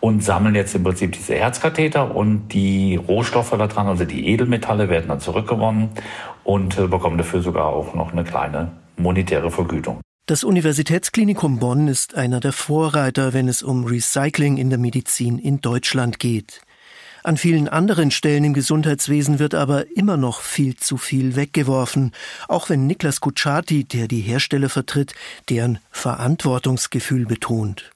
und 0.00 0.22
sammeln 0.22 0.54
jetzt 0.54 0.74
im 0.74 0.84
Prinzip 0.84 1.12
diese 1.12 1.34
Herzkatheter 1.34 2.14
und 2.14 2.48
die 2.48 2.96
Rohstoffe 2.96 3.50
da 3.50 3.66
dran, 3.66 3.88
also 3.88 4.04
die 4.04 4.28
Edelmetalle 4.28 4.88
werden 4.88 5.08
dann 5.08 5.20
zurückgewonnen 5.20 5.90
und 6.44 6.78
äh, 6.78 6.86
bekommen 6.86 7.18
dafür 7.18 7.40
sogar 7.42 7.66
auch 7.66 7.94
noch 7.94 8.12
eine 8.12 8.22
kleine 8.22 8.70
monetäre 8.96 9.50
Vergütung. 9.50 10.00
Das 10.26 10.44
Universitätsklinikum 10.44 11.58
Bonn 11.58 11.88
ist 11.88 12.14
einer 12.14 12.38
der 12.38 12.52
Vorreiter, 12.52 13.32
wenn 13.32 13.48
es 13.48 13.62
um 13.62 13.84
Recycling 13.84 14.56
in 14.56 14.70
der 14.70 14.78
Medizin 14.78 15.38
in 15.38 15.60
Deutschland 15.60 16.18
geht. 16.20 16.60
An 17.24 17.36
vielen 17.36 17.68
anderen 17.68 18.10
Stellen 18.10 18.44
im 18.44 18.54
Gesundheitswesen 18.54 19.38
wird 19.38 19.54
aber 19.54 19.96
immer 19.96 20.16
noch 20.16 20.40
viel 20.40 20.76
zu 20.76 20.96
viel 20.96 21.36
weggeworfen, 21.36 22.12
auch 22.48 22.68
wenn 22.68 22.86
Niklas 22.86 23.20
Kutschaty, 23.20 23.84
der 23.84 24.08
die 24.08 24.20
Hersteller 24.20 24.68
vertritt, 24.68 25.14
deren 25.48 25.78
Verantwortungsgefühl 25.90 27.26
betont. 27.26 27.90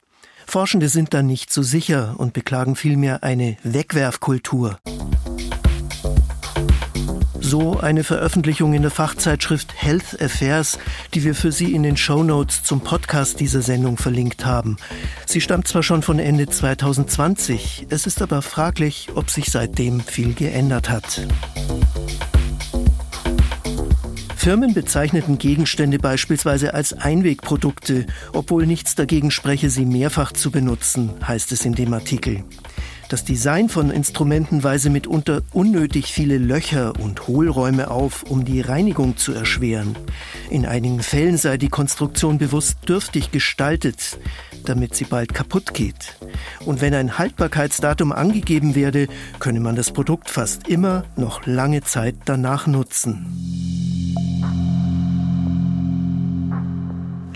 Forschende 0.47 0.89
sind 0.89 1.13
da 1.13 1.23
nicht 1.23 1.53
so 1.53 1.63
sicher 1.63 2.15
und 2.19 2.33
beklagen 2.33 2.77
vielmehr 2.77 3.25
eine 3.25 3.57
Wegwerfkultur. 3.65 4.79
So 7.49 7.79
eine 7.79 8.03
Veröffentlichung 8.03 8.75
in 8.75 8.83
der 8.83 8.91
Fachzeitschrift 8.91 9.73
Health 9.77 10.21
Affairs, 10.21 10.81
die 11.15 11.23
wir 11.23 11.33
für 11.33 11.53
Sie 11.53 11.75
in 11.75 11.85
den 11.85 11.97
Show 11.97 12.25
Notes 12.25 12.65
zum 12.65 12.81
Podcast 12.81 13.39
dieser 13.39 13.63
Sendung 13.63 13.99
verlinkt 13.99 14.45
haben. 14.45 14.79
Sie 15.27 15.41
stammt 15.41 15.69
zwar 15.69 15.85
schon 15.85 16.03
von 16.03 16.19
Ende 16.19 16.49
2020, 16.49 17.87
es 17.89 18.09
ist 18.09 18.21
aber 18.21 18.43
fraglich, 18.43 19.11
ob 19.15 19.31
sich 19.31 19.53
seitdem 19.53 20.01
viel 20.01 20.35
geändert 20.35 20.91
hat. 20.91 21.25
Firmen 24.35 24.75
bezeichneten 24.75 25.39
Gegenstände 25.39 26.01
beispielsweise 26.01 26.75
als 26.75 26.95
Einwegprodukte, 26.95 28.07
obwohl 28.33 28.67
nichts 28.67 28.97
dagegen 28.97 29.31
spreche, 29.31 29.71
sie 29.71 29.85
mehrfach 29.85 30.33
zu 30.33 30.51
benutzen, 30.51 31.11
heißt 31.25 31.53
es 31.53 31.65
in 31.65 31.77
dem 31.77 31.95
Artikel. 31.95 32.43
Das 33.09 33.25
Design 33.25 33.69
von 33.69 33.91
Instrumenten 33.91 34.65
weise 34.65 34.91
mitunter 34.91 35.43
unnötig 35.53 36.13
viele 36.13 36.39
Löcher 36.39 36.99
und 36.99 37.29
Hohlräume 37.29 37.89
auf, 37.89 38.25
um 38.25 38.45
die 38.45 38.61
Reinigung 38.61 39.17
zu 39.17 39.33
erschweren. 39.33 39.97
In 40.51 40.67
einigen 40.67 41.01
Fällen 41.01 41.37
sei 41.37 41.57
die 41.57 41.69
Konstruktion 41.69 42.39
bewusst 42.39 42.79
dürftig 42.89 43.31
gestaltet, 43.31 44.19
damit 44.65 44.97
sie 44.97 45.05
bald 45.05 45.35
kaputt 45.35 45.73
geht. 45.73 46.19
Und 46.65 46.81
wenn 46.81 46.95
ein 46.95 47.17
Haltbarkeitsdatum 47.17 48.11
angegeben 48.11 48.75
werde, 48.75 49.07
könne 49.39 49.61
man 49.61 49.77
das 49.77 49.93
Produkt 49.93 50.29
fast 50.29 50.67
immer 50.67 51.05
noch 51.15 51.47
lange 51.47 51.83
Zeit 51.83 52.17
danach 52.25 52.67
nutzen. 52.67 53.76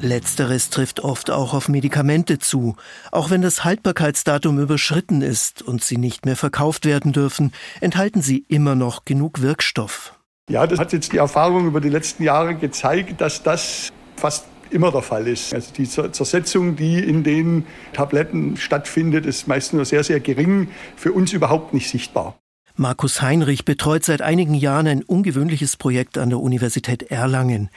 Letzteres 0.01 0.71
trifft 0.71 1.01
oft 1.01 1.31
auch 1.31 1.53
auf 1.53 1.69
Medikamente 1.69 2.39
zu. 2.39 2.77
Auch 3.13 3.31
wenn 3.31 3.43
das 3.43 3.65
Haltbarkeitsdatum 3.65 4.59
überschritten 4.59 5.23
ist 5.23 5.63
und 5.63 5.85
sie 5.85 5.99
nicht 5.99 6.25
mehr 6.25 6.37
verkauft 6.37 6.87
werden 6.87 7.13
dürfen, 7.13 7.53
enthalten 7.81 8.23
sie 8.23 8.45
immer 8.49 8.75
noch 8.75 9.05
genug 9.05 9.43
Wirkstoff. 9.43 10.15
Ja, 10.49 10.67
das 10.67 10.79
hat 10.79 10.93
jetzt 10.93 11.13
die 11.13 11.19
Erfahrung 11.19 11.67
über 11.67 11.81
die 11.81 11.91
letzten 11.91 12.23
Jahre 12.23 12.55
gezeigt, 12.55 13.21
dass 13.21 13.43
das 13.43 13.93
fast 14.17 14.47
immer 14.71 14.91
der 14.91 15.03
Fall 15.03 15.27
ist. 15.29 15.53
Also 15.53 15.73
die 15.73 15.89
Zersetzung, 15.89 16.77
die 16.77 16.99
in 16.99 17.23
den 17.23 17.67
Tabletten 17.93 18.57
stattfindet, 18.57 19.27
ist 19.27 19.49
meist 19.49 19.75
nur 19.75 19.85
sehr, 19.85 20.03
sehr 20.03 20.21
gering, 20.21 20.69
für 20.97 21.13
uns 21.13 21.33
überhaupt 21.33 21.75
nicht 21.75 21.91
sichtbar. 21.91 22.39
Markus 22.77 23.21
Heinrich 23.21 23.65
betreut 23.65 24.05
seit 24.05 24.23
einigen 24.23 24.55
Jahren 24.55 24.87
ein 24.87 25.03
ungewöhnliches 25.03 25.77
Projekt 25.77 26.17
an 26.17 26.31
der 26.31 26.39
Universität 26.39 27.03
Erlangen. 27.03 27.69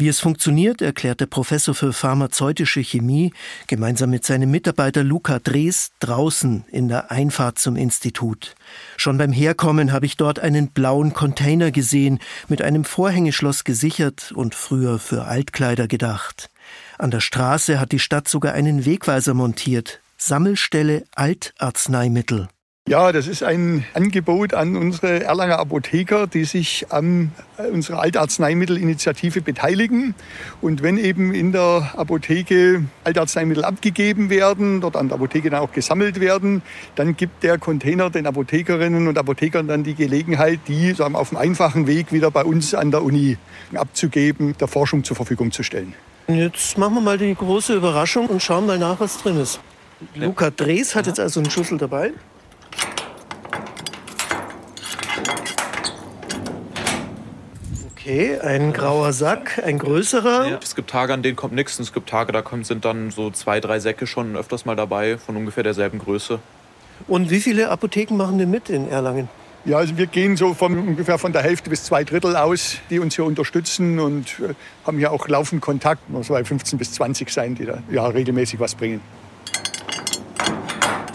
Wie 0.00 0.06
es 0.06 0.20
funktioniert, 0.20 0.80
erklärt 0.80 1.20
der 1.20 1.26
Professor 1.26 1.74
für 1.74 1.92
pharmazeutische 1.92 2.80
Chemie 2.80 3.32
gemeinsam 3.66 4.10
mit 4.10 4.24
seinem 4.24 4.48
Mitarbeiter 4.48 5.02
Luca 5.02 5.40
Drees 5.40 5.90
draußen 5.98 6.64
in 6.70 6.86
der 6.86 7.10
Einfahrt 7.10 7.58
zum 7.58 7.74
Institut. 7.74 8.54
Schon 8.96 9.18
beim 9.18 9.32
Herkommen 9.32 9.90
habe 9.90 10.06
ich 10.06 10.16
dort 10.16 10.38
einen 10.38 10.68
blauen 10.68 11.14
Container 11.14 11.72
gesehen, 11.72 12.20
mit 12.46 12.62
einem 12.62 12.84
Vorhängeschloss 12.84 13.64
gesichert 13.64 14.30
und 14.30 14.54
früher 14.54 15.00
für 15.00 15.24
Altkleider 15.24 15.88
gedacht. 15.88 16.48
An 16.96 17.10
der 17.10 17.20
Straße 17.20 17.80
hat 17.80 17.90
die 17.90 17.98
Stadt 17.98 18.28
sogar 18.28 18.54
einen 18.54 18.84
Wegweiser 18.84 19.34
montiert. 19.34 20.00
Sammelstelle 20.16 21.06
Altarzneimittel. 21.16 22.48
Ja, 22.88 23.12
das 23.12 23.26
ist 23.26 23.42
ein 23.42 23.84
Angebot 23.92 24.54
an 24.54 24.74
unsere 24.74 25.22
Erlanger 25.22 25.58
Apotheker, 25.58 26.26
die 26.26 26.44
sich 26.44 26.86
an 26.88 27.32
unserer 27.70 28.00
Altarzneimittelinitiative 28.00 29.42
beteiligen. 29.42 30.14
Und 30.62 30.82
wenn 30.82 30.96
eben 30.96 31.34
in 31.34 31.52
der 31.52 31.90
Apotheke 31.94 32.84
Altarzneimittel 33.04 33.62
abgegeben 33.66 34.30
werden, 34.30 34.80
dort 34.80 34.96
an 34.96 35.08
der 35.08 35.16
Apotheke 35.16 35.50
dann 35.50 35.60
auch 35.60 35.72
gesammelt 35.72 36.18
werden, 36.18 36.62
dann 36.94 37.14
gibt 37.14 37.42
der 37.42 37.58
Container 37.58 38.08
den 38.08 38.26
Apothekerinnen 38.26 39.06
und 39.06 39.18
Apothekern 39.18 39.68
dann 39.68 39.84
die 39.84 39.94
Gelegenheit, 39.94 40.60
die 40.66 40.92
sagen, 40.92 41.14
auf 41.14 41.30
einem 41.30 41.42
einfachen 41.42 41.86
Weg 41.86 42.10
wieder 42.10 42.30
bei 42.30 42.42
uns 42.42 42.72
an 42.72 42.90
der 42.90 43.02
Uni 43.02 43.36
abzugeben, 43.74 44.56
der 44.58 44.66
Forschung 44.66 45.04
zur 45.04 45.14
Verfügung 45.14 45.52
zu 45.52 45.62
stellen. 45.62 45.92
Jetzt 46.26 46.78
machen 46.78 46.94
wir 46.94 47.02
mal 47.02 47.18
die 47.18 47.34
große 47.34 47.74
Überraschung 47.74 48.28
und 48.28 48.42
schauen 48.42 48.64
mal 48.64 48.78
nach, 48.78 48.98
was 48.98 49.18
drin 49.18 49.38
ist. 49.38 49.60
Luca 50.14 50.48
Drees 50.48 50.94
hat 50.94 51.06
jetzt 51.06 51.20
also 51.20 51.40
einen 51.40 51.50
Schlüssel 51.50 51.76
dabei. 51.76 52.12
Okay, 58.08 58.38
ein 58.40 58.72
grauer 58.72 59.12
Sack, 59.12 59.62
ein 59.62 59.78
größerer. 59.78 60.48
Ja, 60.48 60.58
es 60.62 60.74
gibt 60.74 60.88
Tage, 60.88 61.12
an 61.12 61.22
denen 61.22 61.36
kommt 61.36 61.52
nichts. 61.52 61.78
Und 61.78 61.82
es 61.82 61.92
gibt 61.92 62.08
Tage, 62.08 62.32
da 62.32 62.42
sind 62.62 62.86
dann 62.86 63.10
so 63.10 63.30
zwei, 63.30 63.60
drei 63.60 63.80
Säcke 63.80 64.06
schon 64.06 64.34
öfters 64.34 64.64
mal 64.64 64.76
dabei, 64.76 65.18
von 65.18 65.36
ungefähr 65.36 65.62
derselben 65.62 65.98
Größe. 65.98 66.38
Und 67.06 67.30
wie 67.30 67.40
viele 67.40 67.68
Apotheken 67.68 68.16
machen 68.16 68.38
denn 68.38 68.50
mit 68.50 68.70
in 68.70 68.88
Erlangen? 68.88 69.28
Ja, 69.66 69.76
also 69.76 69.98
wir 69.98 70.06
gehen 70.06 70.38
so 70.38 70.54
von 70.54 70.78
ungefähr 70.78 71.18
von 71.18 71.34
der 71.34 71.42
Hälfte 71.42 71.68
bis 71.68 71.84
zwei 71.84 72.02
Drittel 72.02 72.34
aus, 72.34 72.78
die 72.88 72.98
uns 72.98 73.16
hier 73.16 73.26
unterstützen 73.26 73.98
und 73.98 74.40
äh, 74.40 74.54
haben 74.86 74.96
hier 74.96 75.12
auch 75.12 75.28
laufend 75.28 75.60
Kontakt. 75.60 76.08
Muss 76.08 76.28
bei 76.28 76.42
15 76.42 76.78
bis 76.78 76.92
20 76.92 77.28
sein, 77.28 77.54
die 77.54 77.66
da 77.66 77.82
ja, 77.90 78.06
regelmäßig 78.06 78.58
was 78.58 78.74
bringen. 78.74 79.02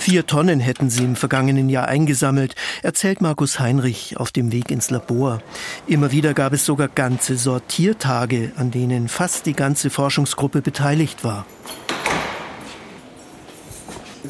Vier 0.03 0.27
Tonnen 0.27 0.59
hätten 0.59 0.89
sie 0.89 1.05
im 1.05 1.15
vergangenen 1.15 1.69
Jahr 1.69 1.87
eingesammelt, 1.87 2.55
erzählt 2.81 3.21
Markus 3.21 3.61
Heinrich 3.61 4.17
auf 4.17 4.33
dem 4.33 4.51
Weg 4.51 4.69
ins 4.69 4.89
Labor. 4.89 5.41
Immer 5.87 6.11
wieder 6.11 6.33
gab 6.33 6.51
es 6.51 6.65
sogar 6.65 6.89
ganze 6.89 7.37
Sortiertage, 7.37 8.51
an 8.57 8.69
denen 8.69 9.07
fast 9.07 9.45
die 9.45 9.53
ganze 9.53 9.89
Forschungsgruppe 9.89 10.61
beteiligt 10.61 11.23
war. 11.23 11.45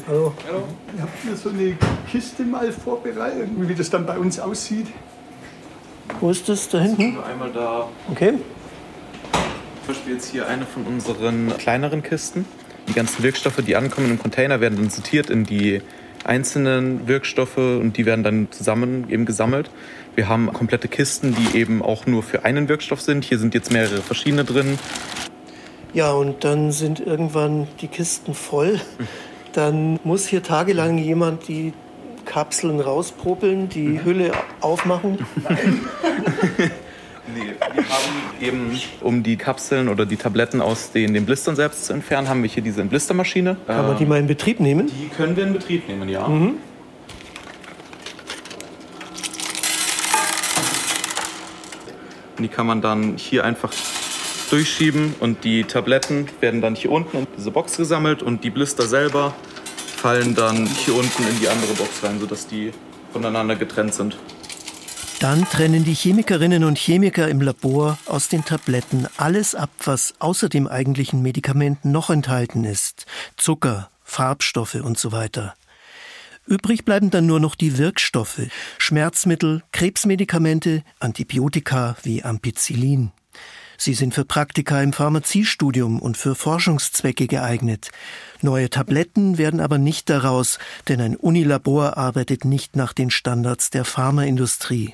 Hallo. 0.06 0.32
Hallo. 0.46 0.68
Ich 0.94 1.00
habe 1.02 1.10
hier 1.24 1.36
so 1.36 1.48
eine 1.48 1.76
Kiste 2.08 2.44
mal 2.44 2.70
vorbereitet, 2.70 3.48
wie 3.56 3.74
das 3.74 3.90
dann 3.90 4.06
bei 4.06 4.16
uns 4.16 4.38
aussieht. 4.38 4.86
Wo 6.20 6.30
ist 6.30 6.48
das 6.48 6.68
da 6.68 6.78
hinten? 6.78 7.18
Einmal 7.18 7.50
da. 7.52 7.88
Okay. 8.12 8.34
Zum 9.84 9.88
Beispiel 9.88 10.14
jetzt 10.14 10.30
hier 10.30 10.46
eine 10.46 10.66
von 10.66 10.84
unseren 10.84 11.52
kleineren 11.58 12.04
Kisten. 12.04 12.44
Die 12.88 12.92
ganzen 12.92 13.22
Wirkstoffe, 13.22 13.62
die 13.66 13.76
ankommen 13.76 14.10
im 14.10 14.18
Container, 14.18 14.60
werden 14.60 14.76
dann 14.76 14.90
sortiert 14.90 15.30
in 15.30 15.44
die 15.44 15.80
einzelnen 16.24 17.06
Wirkstoffe 17.06 17.58
und 17.58 17.96
die 17.96 18.06
werden 18.06 18.24
dann 18.24 18.48
zusammen 18.50 19.06
eben 19.10 19.26
gesammelt. 19.26 19.70
Wir 20.14 20.28
haben 20.28 20.52
komplette 20.52 20.88
Kisten, 20.88 21.34
die 21.34 21.58
eben 21.58 21.82
auch 21.82 22.06
nur 22.06 22.22
für 22.22 22.44
einen 22.44 22.68
Wirkstoff 22.68 23.00
sind. 23.00 23.24
Hier 23.24 23.38
sind 23.38 23.54
jetzt 23.54 23.72
mehrere 23.72 24.00
verschiedene 24.00 24.44
drin. 24.44 24.78
Ja, 25.92 26.12
und 26.12 26.44
dann 26.44 26.72
sind 26.72 27.00
irgendwann 27.00 27.68
die 27.80 27.88
Kisten 27.88 28.34
voll. 28.34 28.80
Dann 29.52 30.00
muss 30.02 30.26
hier 30.26 30.42
tagelang 30.42 30.98
jemand 30.98 31.46
die 31.46 31.72
Kapseln 32.24 32.80
rauspropeln, 32.80 33.68
die 33.68 33.88
mhm. 33.88 34.04
Hülle 34.04 34.32
aufmachen. 34.60 35.18
Nein. 37.34 37.46
Nee, 37.46 37.76
wir 37.76 37.88
haben 37.88 38.12
eben, 38.40 38.80
um 39.00 39.22
die 39.22 39.36
Kapseln 39.36 39.88
oder 39.88 40.06
die 40.06 40.16
Tabletten 40.16 40.60
aus 40.60 40.92
den, 40.92 41.14
den 41.14 41.26
Blistern 41.26 41.56
selbst 41.56 41.86
zu 41.86 41.92
entfernen, 41.92 42.28
haben 42.28 42.42
wir 42.42 42.50
hier 42.50 42.62
diese 42.62 42.84
Blistermaschine. 42.84 43.56
Kann 43.66 43.86
man 43.86 43.98
die 43.98 44.06
mal 44.06 44.18
in 44.18 44.26
Betrieb 44.26 44.60
nehmen? 44.60 44.86
Die 44.88 45.08
können 45.08 45.36
wir 45.36 45.44
in 45.44 45.52
Betrieb 45.52 45.88
nehmen, 45.88 46.08
ja. 46.08 46.26
Mhm. 46.28 46.54
Die 52.38 52.48
kann 52.48 52.66
man 52.66 52.82
dann 52.82 53.16
hier 53.16 53.44
einfach 53.44 53.72
durchschieben 54.50 55.14
und 55.20 55.44
die 55.44 55.64
Tabletten 55.64 56.26
werden 56.40 56.60
dann 56.60 56.74
hier 56.74 56.90
unten 56.90 57.18
in 57.18 57.26
diese 57.36 57.50
Box 57.50 57.76
gesammelt 57.76 58.22
und 58.22 58.44
die 58.44 58.50
Blister 58.50 58.86
selber 58.86 59.34
fallen 59.96 60.34
dann 60.34 60.66
hier 60.66 60.94
unten 60.94 61.22
in 61.26 61.40
die 61.40 61.48
andere 61.48 61.72
Box 61.74 62.02
rein, 62.02 62.20
sodass 62.20 62.46
die 62.46 62.72
voneinander 63.12 63.56
getrennt 63.56 63.94
sind. 63.94 64.18
Dann 65.24 65.48
trennen 65.48 65.84
die 65.84 65.94
Chemikerinnen 65.94 66.64
und 66.64 66.76
Chemiker 66.76 67.30
im 67.30 67.40
Labor 67.40 67.96
aus 68.04 68.28
den 68.28 68.44
Tabletten 68.44 69.08
alles 69.16 69.54
ab, 69.54 69.70
was 69.84 70.12
außer 70.18 70.50
dem 70.50 70.68
eigentlichen 70.68 71.22
Medikament 71.22 71.82
noch 71.82 72.10
enthalten 72.10 72.64
ist. 72.64 73.06
Zucker, 73.38 73.88
Farbstoffe 74.02 74.74
und 74.74 74.98
so 74.98 75.12
weiter. 75.12 75.54
Übrig 76.44 76.84
bleiben 76.84 77.08
dann 77.08 77.24
nur 77.24 77.40
noch 77.40 77.54
die 77.54 77.78
Wirkstoffe, 77.78 78.42
Schmerzmittel, 78.76 79.62
Krebsmedikamente, 79.72 80.84
Antibiotika 81.00 81.96
wie 82.02 82.22
Ampicillin. 82.22 83.10
Sie 83.78 83.94
sind 83.94 84.12
für 84.12 84.26
Praktika 84.26 84.82
im 84.82 84.92
Pharmaziestudium 84.92 86.02
und 86.02 86.18
für 86.18 86.34
Forschungszwecke 86.34 87.28
geeignet. 87.28 87.92
Neue 88.42 88.68
Tabletten 88.68 89.38
werden 89.38 89.60
aber 89.60 89.78
nicht 89.78 90.10
daraus, 90.10 90.58
denn 90.86 91.00
ein 91.00 91.16
Unilabor 91.16 91.96
arbeitet 91.96 92.44
nicht 92.44 92.76
nach 92.76 92.92
den 92.92 93.10
Standards 93.10 93.70
der 93.70 93.86
Pharmaindustrie. 93.86 94.92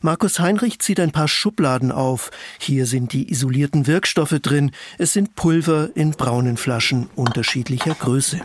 Markus 0.00 0.40
Heinrich 0.40 0.78
zieht 0.80 1.00
ein 1.00 1.12
paar 1.12 1.28
Schubladen 1.28 1.92
auf. 1.92 2.30
Hier 2.58 2.86
sind 2.86 3.12
die 3.12 3.30
isolierten 3.30 3.86
Wirkstoffe 3.86 4.38
drin. 4.40 4.70
Es 4.98 5.12
sind 5.12 5.34
Pulver 5.34 5.90
in 5.94 6.12
braunen 6.12 6.56
Flaschen 6.56 7.08
unterschiedlicher 7.14 7.94
Größe. 7.94 8.40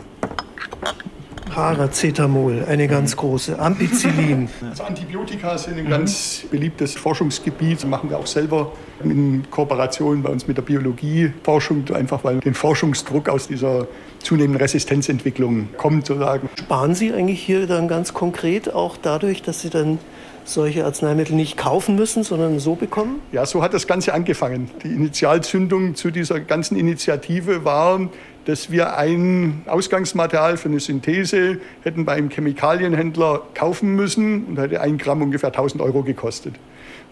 Paracetamol, 1.50 2.64
eine 2.68 2.86
ganz 2.86 3.16
große. 3.16 3.58
Ampicillin. 3.58 4.48
Also 4.70 4.84
Antibiotika 4.84 5.58
sind 5.58 5.78
ein 5.78 5.88
ganz 5.88 6.44
beliebtes 6.48 6.94
Forschungsgebiet. 6.94 7.78
Das 7.78 7.86
machen 7.86 8.08
wir 8.08 8.18
auch 8.18 8.26
selber 8.26 8.72
in 9.02 9.42
Kooperation 9.50 10.22
bei 10.22 10.30
uns 10.30 10.46
mit 10.46 10.56
der 10.56 10.62
Biologieforschung, 10.62 11.84
einfach 11.92 12.22
weil 12.22 12.38
den 12.38 12.54
Forschungsdruck 12.54 13.28
aus 13.28 13.48
dieser 13.48 13.88
zunehmenden 14.20 14.60
Resistenzentwicklung 14.60 15.70
kommt, 15.76 16.06
sozusagen. 16.06 16.48
Sparen 16.56 16.94
Sie 16.94 17.12
eigentlich 17.12 17.42
hier 17.42 17.66
dann 17.66 17.88
ganz 17.88 18.14
konkret 18.14 18.72
auch 18.72 18.96
dadurch, 18.96 19.42
dass 19.42 19.62
Sie 19.62 19.70
dann 19.70 19.98
solche 20.44 20.84
Arzneimittel 20.84 21.34
nicht 21.34 21.56
kaufen 21.56 21.96
müssen, 21.96 22.22
sondern 22.24 22.58
so 22.58 22.74
bekommen? 22.74 23.20
Ja, 23.32 23.46
so 23.46 23.62
hat 23.62 23.74
das 23.74 23.86
Ganze 23.86 24.14
angefangen. 24.14 24.70
Die 24.82 24.88
Initialzündung 24.88 25.94
zu 25.94 26.10
dieser 26.10 26.40
ganzen 26.40 26.76
Initiative 26.76 27.64
war, 27.64 28.00
dass 28.46 28.70
wir 28.70 28.96
ein 28.96 29.62
Ausgangsmaterial 29.66 30.56
für 30.56 30.68
eine 30.68 30.80
Synthese 30.80 31.58
hätten 31.82 32.04
bei 32.04 32.14
einem 32.14 32.30
Chemikalienhändler 32.30 33.42
kaufen 33.54 33.94
müssen 33.94 34.44
und 34.44 34.58
hätte 34.58 34.80
ein 34.80 34.98
Gramm 34.98 35.22
ungefähr 35.22 35.50
1000 35.50 35.82
Euro 35.82 36.02
gekostet. 36.02 36.54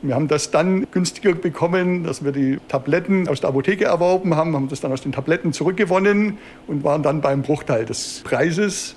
Wir 0.00 0.14
haben 0.14 0.28
das 0.28 0.52
dann 0.52 0.87
günstiger 0.92 1.35
bekommen, 1.35 2.04
dass 2.04 2.25
wir 2.25 2.30
die 2.30 2.58
Tabletten 2.68 3.26
aus 3.28 3.40
der 3.40 3.50
Apotheke 3.50 3.87
erworben 3.87 4.37
haben, 4.37 4.55
haben 4.55 4.68
das 4.68 4.81
dann 4.81 4.92
aus 4.92 5.02
den 5.02 5.11
Tabletten 5.11 5.52
zurückgewonnen 5.52 6.38
und 6.68 6.85
waren 6.85 7.02
dann 7.02 7.20
beim 7.20 7.42
Bruchteil 7.42 7.85
des 7.85 8.22
Preises. 8.24 8.94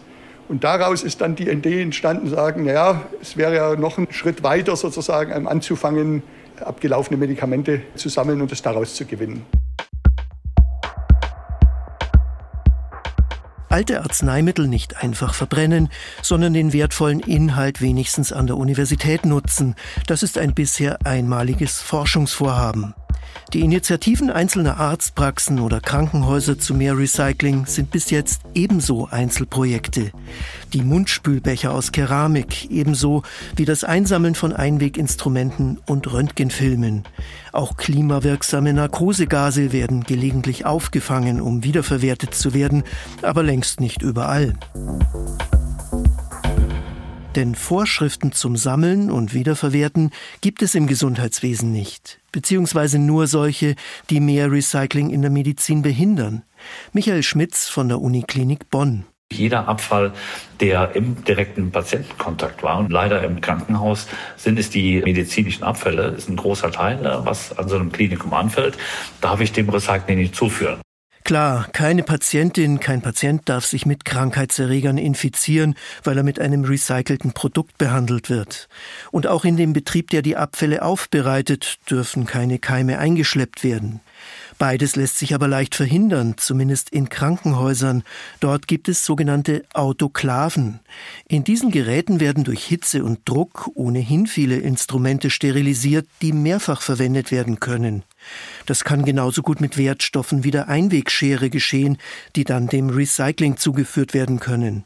Und 0.52 0.66
daraus 0.66 1.02
ist 1.04 1.22
dann 1.22 1.38
die 1.38 1.48
Idee 1.48 1.82
entstanden, 1.82 2.28
sagen, 2.30 2.66
naja, 2.66 3.04
es 3.22 3.38
wäre 3.38 3.56
ja 3.56 3.76
noch 3.78 3.98
ein 3.98 4.08
Schritt 4.12 4.44
weiter 4.44 4.76
sozusagen 4.76 5.48
anzufangen, 5.48 6.24
abgelaufene 6.60 7.16
Medikamente 7.16 7.84
zu 7.96 8.10
sammeln 8.10 8.42
und 8.42 8.52
es 8.52 8.62
daraus 8.62 8.94
zu 8.94 9.06
gewinnen. 9.06 9.46
alte 13.70 14.02
Arzneimittel 14.02 14.68
nicht 14.68 15.02
einfach 15.02 15.34
verbrennen, 15.34 15.88
sondern 16.22 16.54
den 16.54 16.74
wertvollen 16.74 17.22
Inhalt 17.22 17.80
wenigstens 17.80 18.34
an 18.34 18.46
der 18.46 18.58
Universität 18.58 19.26
nutzen. 19.26 19.76
Das 20.08 20.24
ist 20.24 20.38
ein 20.38 20.54
bisher 20.54 20.98
einmaliges 21.06 21.80
Forschungsvorhaben. 21.80 22.94
Die 23.54 23.62
Initiativen 23.62 24.30
einzelner 24.30 24.78
Arztpraxen 24.78 25.60
oder 25.60 25.82
Krankenhäuser 25.82 26.58
zu 26.58 26.74
mehr 26.74 26.98
Recycling 26.98 27.66
sind 27.66 27.92
bis 27.92 28.10
jetzt 28.10 28.42
ebenso 28.54 29.08
Einzelprojekte. 29.08 30.12
Die 30.74 30.84
Mundspülbecher 30.84 31.74
aus 31.74 31.92
Keramik 31.92 32.72
ebenso 32.72 33.24
wie 33.56 33.66
das 33.66 33.84
Einsammeln 33.84 34.36
von 34.36 34.54
Einweginstrumenten 34.54 35.80
und 35.86 36.12
Röntgenfilmen. 36.12 37.04
Auch 37.52 37.76
klimawirksame 37.76 38.74
Narkosegase 38.74 39.74
werden 39.74 40.04
gelegentlich 40.04 40.66
aufgefangen, 40.66 41.42
um 41.42 41.64
wiederverwertet 41.64 42.34
zu 42.34 42.54
werden, 42.54 42.84
aber 43.22 43.44
längst 43.44 43.82
nicht 43.82 44.02
überall. 44.02 44.54
Denn 47.36 47.56
Vorschriften 47.56 48.34
zum 48.34 48.58
Sammeln 48.58 49.10
und 49.10 49.34
Wiederverwerten 49.34 50.12
gibt 50.42 50.62
es 50.62 50.76
im 50.76 50.86
Gesundheitswesen 50.86 51.72
nicht, 51.72 52.20
beziehungsweise 52.34 53.00
nur 53.00 53.26
solche, 53.28 53.76
die 54.10 54.20
mehr 54.20 54.52
Recycling 54.52 55.10
in 55.12 55.22
der 55.22 55.32
Medizin 55.32 55.82
behindern. 55.82 56.44
Michael 56.92 57.24
Schmitz 57.24 57.70
von 57.70 57.88
der 57.88 58.02
Uniklinik 58.02 58.70
Bonn. 58.70 59.06
Jeder 59.32 59.70
Abfall, 59.70 60.12
der 60.60 60.94
im 60.94 61.24
direkten 61.24 61.72
Patientenkontakt 61.72 62.64
war 62.64 62.80
und 62.80 62.92
leider 62.92 63.24
im 63.24 63.40
Krankenhaus 63.40 64.08
sind 64.36 64.60
es 64.60 64.70
die 64.70 65.02
medizinischen 65.02 65.64
Abfälle, 65.64 66.08
ist 66.08 66.28
ein 66.28 66.36
großer 66.36 66.70
Teil, 66.70 67.00
was 67.24 67.58
an 67.58 67.70
so 67.70 67.76
einem 67.76 67.94
Klinikum 67.94 68.34
anfällt, 68.34 68.78
darf 69.22 69.40
ich 69.40 69.54
dem 69.54 69.70
Recycling 69.70 70.18
nicht 70.18 70.36
zuführen. 70.36 70.82
Klar, 71.24 71.68
keine 71.72 72.04
Patientin, 72.04 72.80
kein 72.80 73.02
Patient 73.02 73.48
darf 73.48 73.66
sich 73.66 73.86
mit 73.86 74.06
Krankheitserregern 74.06 74.98
infizieren, 74.98 75.76
weil 76.04 76.18
er 76.18 76.24
mit 76.24 76.40
einem 76.40 76.66
recycelten 76.66 77.34
Produkt 77.34 77.78
behandelt 77.78 78.30
wird. 78.30 78.68
Und 79.12 79.28
auch 79.28 79.46
in 79.46 79.56
dem 79.56 79.74
Betrieb, 79.74 80.10
der 80.10 80.24
die 80.24 80.36
Abfälle 80.36 80.82
aufbereitet, 80.82 81.80
dürfen 81.90 82.26
keine 82.26 82.60
Keime 82.60 82.98
eingeschleppt 82.98 83.64
werden. 83.64 84.02
Beides 84.62 84.96
lässt 84.96 85.18
sich 85.18 85.34
aber 85.34 85.48
leicht 85.48 85.74
verhindern, 85.74 86.36
zumindest 86.38 86.92
in 86.92 87.10
Krankenhäusern. 87.10 88.04
Dort 88.42 88.68
gibt 88.68 88.90
es 88.90 89.04
sogenannte 89.04 89.64
Autoklaven. 89.74 90.82
In 91.28 91.44
diesen 91.44 91.72
Geräten 91.72 92.20
werden 92.20 92.44
durch 92.44 92.64
Hitze 92.64 93.04
und 93.04 93.22
Druck 93.26 93.72
ohnehin 93.74 94.28
viele 94.28 94.58
Instrumente 94.58 95.32
sterilisiert, 95.32 96.08
die 96.22 96.32
mehrfach 96.32 96.84
verwendet 96.84 97.32
werden 97.32 97.60
können. 97.60 98.04
Das 98.68 98.84
kann 98.84 99.04
genauso 99.04 99.42
gut 99.42 99.62
mit 99.62 99.78
Wertstoffen 99.78 100.44
wie 100.44 100.52
der 100.52 100.68
Einwegschere 100.68 101.50
geschehen, 101.50 101.98
die 102.36 102.44
dann 102.44 102.68
dem 102.68 102.92
Recycling 102.92 103.58
zugeführt 103.58 104.14
werden 104.14 104.40
können. 104.40 104.84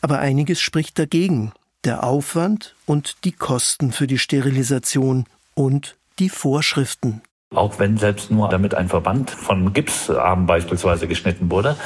Aber 0.00 0.18
einiges 0.18 0.60
spricht 0.60 0.98
dagegen. 0.98 1.52
Der 1.84 2.02
Aufwand 2.02 2.74
und 2.86 3.18
die 3.22 3.30
Kosten 3.30 3.92
für 3.92 4.08
die 4.08 4.18
Sterilisation 4.18 5.26
und 5.54 5.96
die 6.18 6.28
Vorschriften. 6.28 7.22
Auch 7.54 7.78
wenn 7.78 7.98
selbst 7.98 8.30
nur 8.30 8.48
damit 8.48 8.74
ein 8.74 8.88
Verband 8.88 9.30
von 9.30 9.72
Gipsarmen 9.72 10.46
beispielsweise 10.46 11.06
geschnitten 11.06 11.50
wurde. 11.50 11.76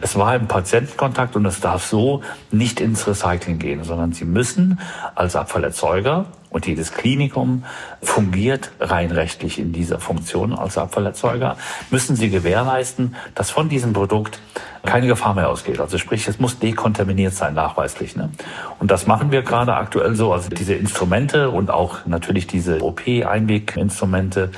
Es 0.00 0.16
war 0.16 0.36
im 0.36 0.46
Patientenkontakt 0.46 1.36
und 1.36 1.44
es 1.46 1.60
darf 1.60 1.84
so 1.84 2.22
nicht 2.50 2.80
ins 2.80 3.06
Recycling 3.06 3.58
gehen, 3.58 3.84
sondern 3.84 4.12
Sie 4.12 4.24
müssen 4.24 4.78
als 5.14 5.34
Abfallerzeuger 5.34 6.26
und 6.50 6.66
jedes 6.66 6.92
Klinikum 6.92 7.64
fungiert 8.02 8.70
rein 8.80 9.10
rechtlich 9.10 9.58
in 9.58 9.72
dieser 9.72 9.98
Funktion 9.98 10.52
als 10.52 10.78
Abfallerzeuger, 10.78 11.56
müssen 11.90 12.16
sie 12.16 12.30
gewährleisten, 12.30 13.16
dass 13.34 13.50
von 13.50 13.68
diesem 13.68 13.92
Produkt 13.92 14.40
keine 14.86 15.06
Gefahr 15.06 15.34
mehr 15.34 15.50
ausgeht. 15.50 15.80
Also 15.80 15.98
sprich, 15.98 16.26
es 16.28 16.38
muss 16.38 16.58
dekontaminiert 16.58 17.34
sein, 17.34 17.54
nachweislich. 17.54 18.16
Ne? 18.16 18.30
Und 18.78 18.90
das 18.90 19.06
machen 19.06 19.32
wir 19.32 19.42
gerade 19.42 19.74
aktuell 19.74 20.14
so. 20.14 20.32
Also 20.32 20.48
diese 20.48 20.74
Instrumente 20.74 21.50
und 21.50 21.70
auch 21.70 22.06
natürlich 22.06 22.46
diese 22.46 22.82
OP-Einweginstrumente, 22.82 24.50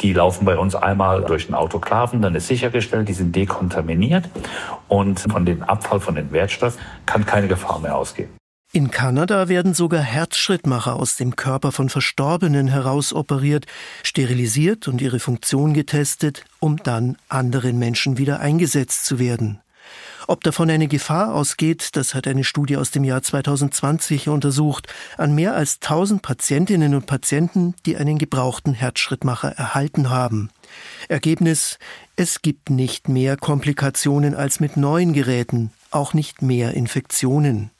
die 0.00 0.12
laufen 0.12 0.44
bei 0.44 0.56
uns 0.56 0.74
einmal 0.74 1.22
durch 1.22 1.46
den 1.46 1.54
Autoklaven, 1.54 2.22
dann 2.22 2.34
ist 2.34 2.48
sichergestellt, 2.48 3.08
die 3.08 3.12
sind 3.12 3.36
dekontaminiert 3.36 4.28
und 4.88 5.20
von 5.20 5.44
dem 5.44 5.62
Abfall, 5.62 6.00
von 6.00 6.14
den 6.14 6.32
Wertstoffen 6.32 6.80
kann 7.06 7.26
keine 7.26 7.46
Gefahr 7.46 7.78
mehr 7.78 7.96
ausgehen. 7.96 8.30
In 8.74 8.90
Kanada 8.90 9.46
werden 9.48 9.72
sogar 9.72 10.02
Herzschrittmacher 10.02 10.96
aus 10.96 11.14
dem 11.14 11.36
Körper 11.36 11.70
von 11.70 11.88
Verstorbenen 11.90 12.66
herausoperiert, 12.66 13.66
sterilisiert 14.02 14.88
und 14.88 15.00
ihre 15.00 15.20
Funktion 15.20 15.74
getestet, 15.74 16.44
um 16.58 16.78
dann 16.78 17.16
anderen 17.28 17.78
Menschen 17.78 18.18
wieder 18.18 18.40
eingesetzt 18.40 19.04
zu 19.06 19.20
werden. 19.20 19.60
Ob 20.26 20.42
davon 20.42 20.70
eine 20.70 20.88
Gefahr 20.88 21.36
ausgeht, 21.36 21.90
das 21.92 22.16
hat 22.16 22.26
eine 22.26 22.42
Studie 22.42 22.76
aus 22.76 22.90
dem 22.90 23.04
Jahr 23.04 23.22
2020 23.22 24.28
untersucht, 24.28 24.92
an 25.18 25.36
mehr 25.36 25.54
als 25.54 25.76
1000 25.80 26.20
Patientinnen 26.20 26.96
und 26.96 27.06
Patienten, 27.06 27.76
die 27.86 27.96
einen 27.96 28.18
gebrauchten 28.18 28.74
Herzschrittmacher 28.74 29.52
erhalten 29.52 30.10
haben. 30.10 30.50
Ergebnis, 31.06 31.78
es 32.16 32.42
gibt 32.42 32.70
nicht 32.70 33.08
mehr 33.08 33.36
Komplikationen 33.36 34.34
als 34.34 34.58
mit 34.58 34.76
neuen 34.76 35.12
Geräten, 35.12 35.70
auch 35.92 36.12
nicht 36.12 36.42
mehr 36.42 36.74
Infektionen. 36.74 37.70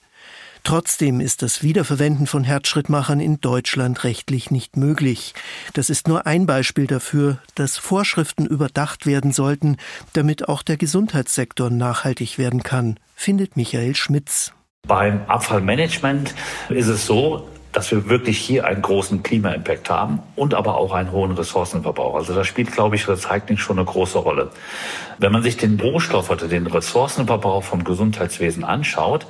Trotzdem 0.65 1.19
ist 1.19 1.43
das 1.43 1.61
Wiederverwenden 1.61 2.25
von 2.25 2.43
Herzschrittmachern 2.43 3.19
in 3.19 3.39
Deutschland 3.39 4.03
rechtlich 4.03 4.49
nicht 4.49 4.77
möglich. 4.77 5.35
Das 5.73 5.91
ist 5.91 6.07
nur 6.07 6.25
ein 6.25 6.47
Beispiel 6.47 6.87
dafür, 6.87 7.37
dass 7.53 7.77
Vorschriften 7.77 8.47
überdacht 8.47 9.05
werden 9.05 9.31
sollten, 9.31 9.77
damit 10.13 10.49
auch 10.49 10.63
der 10.63 10.77
Gesundheitssektor 10.77 11.69
nachhaltig 11.69 12.39
werden 12.39 12.63
kann, 12.63 12.99
findet 13.13 13.55
Michael 13.55 13.95
Schmitz. 13.95 14.53
Beim 14.87 15.23
Abfallmanagement 15.27 16.33
ist 16.69 16.87
es 16.87 17.05
so, 17.05 17.47
dass 17.75 17.91
wir 17.91 18.09
wirklich 18.09 18.37
hier 18.37 18.65
einen 18.65 18.81
großen 18.81 19.21
Klima-Impact 19.21 19.89
haben 19.89 20.19
und 20.37 20.53
aber 20.53 20.77
auch 20.77 20.93
einen 20.93 21.11
hohen 21.11 21.33
Ressourcenverbrauch. 21.33 22.15
Also 22.15 22.33
da 22.33 22.45
spielt, 22.45 22.71
glaube 22.71 22.95
ich, 22.95 23.05
Recycling 23.09 23.57
schon 23.57 23.77
eine 23.77 23.85
große 23.85 24.17
Rolle. 24.17 24.49
Wenn 25.17 25.33
man 25.33 25.43
sich 25.43 25.57
den 25.57 25.77
Rohstoff 25.77 26.29
oder 26.29 26.47
den 26.47 26.67
Ressourcenverbrauch 26.67 27.63
vom 27.63 27.83
Gesundheitswesen 27.83 28.63
anschaut, 28.63 29.25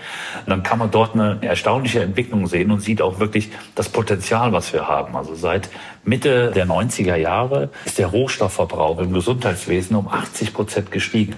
dann 0.45 0.62
kann 0.62 0.77
man 0.77 0.91
dort 0.91 1.15
eine 1.15 1.39
erstaunliche 1.41 2.03
Entwicklung 2.03 2.45
sehen 2.45 2.69
und 2.69 2.81
sieht 2.81 3.01
auch 3.01 3.19
wirklich 3.19 3.49
das 3.73 3.89
Potenzial, 3.89 4.53
was 4.53 4.71
wir 4.73 4.88
haben. 4.88 5.15
Also 5.15 5.34
seit 5.34 5.69
Mitte 6.03 6.51
der 6.51 6.67
90er 6.67 7.15
Jahre 7.15 7.69
ist 7.86 7.97
der 7.97 8.08
Rohstoffverbrauch 8.08 8.99
im 8.99 9.12
Gesundheitswesen 9.12 9.95
um 9.95 10.08
80 10.08 10.53
Prozent 10.53 10.91
gestiegen. 10.91 11.36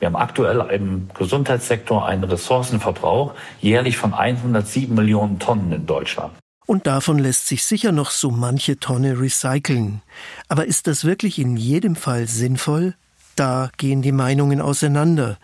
Wir 0.00 0.06
haben 0.06 0.16
aktuell 0.16 0.60
im 0.70 1.08
Gesundheitssektor 1.16 2.06
einen 2.06 2.24
Ressourcenverbrauch 2.24 3.34
jährlich 3.60 3.98
von 3.98 4.14
107 4.14 4.94
Millionen 4.94 5.38
Tonnen 5.38 5.70
in 5.72 5.86
Deutschland. 5.86 6.32
Und 6.66 6.86
davon 6.86 7.18
lässt 7.18 7.48
sich 7.48 7.64
sicher 7.64 7.92
noch 7.92 8.10
so 8.10 8.30
manche 8.30 8.78
Tonne 8.78 9.20
recyceln. 9.20 10.02
Aber 10.48 10.66
ist 10.66 10.86
das 10.86 11.04
wirklich 11.04 11.38
in 11.38 11.56
jedem 11.56 11.96
Fall 11.96 12.26
sinnvoll? 12.26 12.94
Da 13.36 13.70
gehen 13.76 14.02
die 14.02 14.12
Meinungen 14.12 14.60
auseinander. 14.60 15.36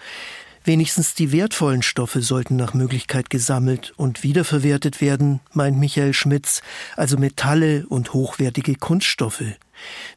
Wenigstens 0.65 1.15
die 1.15 1.33
wertvollen 1.33 1.83
Stoffe 1.83 2.23
sollten 2.23 2.57
nach 2.57 2.75
Möglichkeit 2.75 3.31
gesammelt 3.31 3.93
und 3.97 4.23
wiederverwertet 4.23 5.01
werden, 5.01 5.41
meint 5.53 5.79
Michael 5.79 6.13
Schmitz, 6.13 6.63
also 6.97 7.19
Metalle 7.19 7.87
und 7.89 8.15
hochwertige 8.15 8.75
Kunststoffe. 8.75 9.45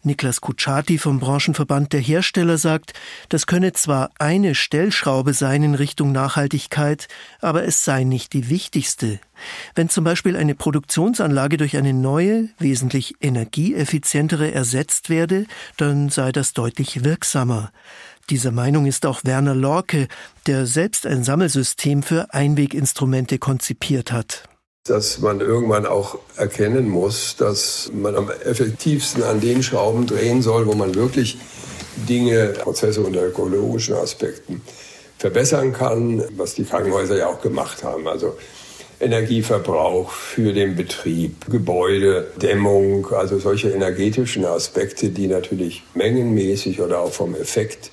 Niklas 0.03 0.41
Kutschaty 0.41 0.97
vom 0.97 1.19
Branchenverband 1.19 1.93
der 1.93 1.99
Hersteller 1.99 2.57
sagt, 2.57 2.93
das 3.29 3.47
könne 3.47 3.73
zwar 3.73 4.11
eine 4.19 4.55
Stellschraube 4.55 5.33
sein 5.33 5.63
in 5.63 5.75
Richtung 5.75 6.11
Nachhaltigkeit, 6.11 7.07
aber 7.41 7.65
es 7.65 7.83
sei 7.83 8.03
nicht 8.03 8.33
die 8.33 8.49
wichtigste. 8.49 9.19
Wenn 9.75 9.89
zum 9.89 10.03
Beispiel 10.03 10.35
eine 10.35 10.55
Produktionsanlage 10.55 11.57
durch 11.57 11.77
eine 11.77 11.93
neue, 11.93 12.49
wesentlich 12.59 13.15
energieeffizientere 13.21 14.51
ersetzt 14.51 15.09
werde, 15.09 15.45
dann 15.77 16.09
sei 16.09 16.31
das 16.31 16.53
deutlich 16.53 17.03
wirksamer. 17.03 17.71
Dieser 18.29 18.51
Meinung 18.51 18.85
ist 18.85 19.05
auch 19.05 19.21
Werner 19.23 19.55
Lorke, 19.55 20.07
der 20.45 20.65
selbst 20.65 21.07
ein 21.07 21.23
Sammelsystem 21.23 22.03
für 22.03 22.33
Einweginstrumente 22.33 23.39
konzipiert 23.39 24.11
hat 24.11 24.48
dass 24.85 25.19
man 25.19 25.39
irgendwann 25.39 25.85
auch 25.85 26.17
erkennen 26.35 26.89
muss, 26.89 27.35
dass 27.35 27.91
man 27.93 28.15
am 28.15 28.29
effektivsten 28.29 29.23
an 29.23 29.39
den 29.39 29.61
Schrauben 29.61 30.07
drehen 30.07 30.41
soll, 30.41 30.65
wo 30.67 30.73
man 30.73 30.95
wirklich 30.95 31.37
Dinge, 32.07 32.53
Prozesse 32.59 33.01
unter 33.01 33.25
ökologischen 33.25 33.95
Aspekten 33.95 34.61
verbessern 35.17 35.73
kann, 35.73 36.23
was 36.37 36.55
die 36.55 36.63
Krankenhäuser 36.63 37.17
ja 37.17 37.27
auch 37.27 37.41
gemacht 37.41 37.83
haben. 37.83 38.07
Also 38.07 38.37
Energieverbrauch 39.01 40.11
für 40.11 40.53
den 40.53 40.75
Betrieb, 40.75 41.49
Gebäude, 41.49 42.27
Dämmung, 42.41 43.07
also 43.13 43.37
solche 43.37 43.69
energetischen 43.69 44.45
Aspekte, 44.45 45.09
die 45.09 45.27
natürlich 45.27 45.83
mengenmäßig 45.93 46.81
oder 46.81 46.99
auch 46.99 47.11
vom 47.11 47.35
Effekt 47.35 47.91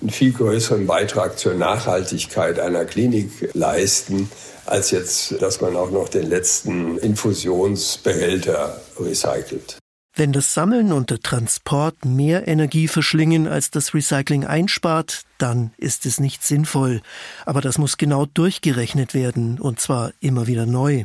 einen 0.00 0.10
viel 0.10 0.32
größeren 0.32 0.86
Beitrag 0.86 1.38
zur 1.38 1.54
Nachhaltigkeit 1.54 2.60
einer 2.60 2.84
Klinik 2.84 3.50
leisten 3.54 4.30
als 4.70 4.90
jetzt, 4.90 5.40
dass 5.40 5.60
man 5.60 5.76
auch 5.76 5.90
noch 5.90 6.08
den 6.08 6.28
letzten 6.28 6.98
Infusionsbehälter 6.98 8.80
recycelt. 8.98 9.78
Wenn 10.14 10.32
das 10.32 10.52
Sammeln 10.52 10.90
und 10.92 11.10
der 11.10 11.20
Transport 11.20 12.04
mehr 12.04 12.48
Energie 12.48 12.88
verschlingen, 12.88 13.46
als 13.46 13.70
das 13.70 13.94
Recycling 13.94 14.44
einspart, 14.44 15.22
dann 15.38 15.70
ist 15.76 16.06
es 16.06 16.18
nicht 16.18 16.42
sinnvoll. 16.42 17.02
Aber 17.46 17.60
das 17.60 17.78
muss 17.78 17.98
genau 17.98 18.26
durchgerechnet 18.26 19.14
werden, 19.14 19.60
und 19.60 19.78
zwar 19.78 20.12
immer 20.18 20.48
wieder 20.48 20.66
neu. 20.66 21.04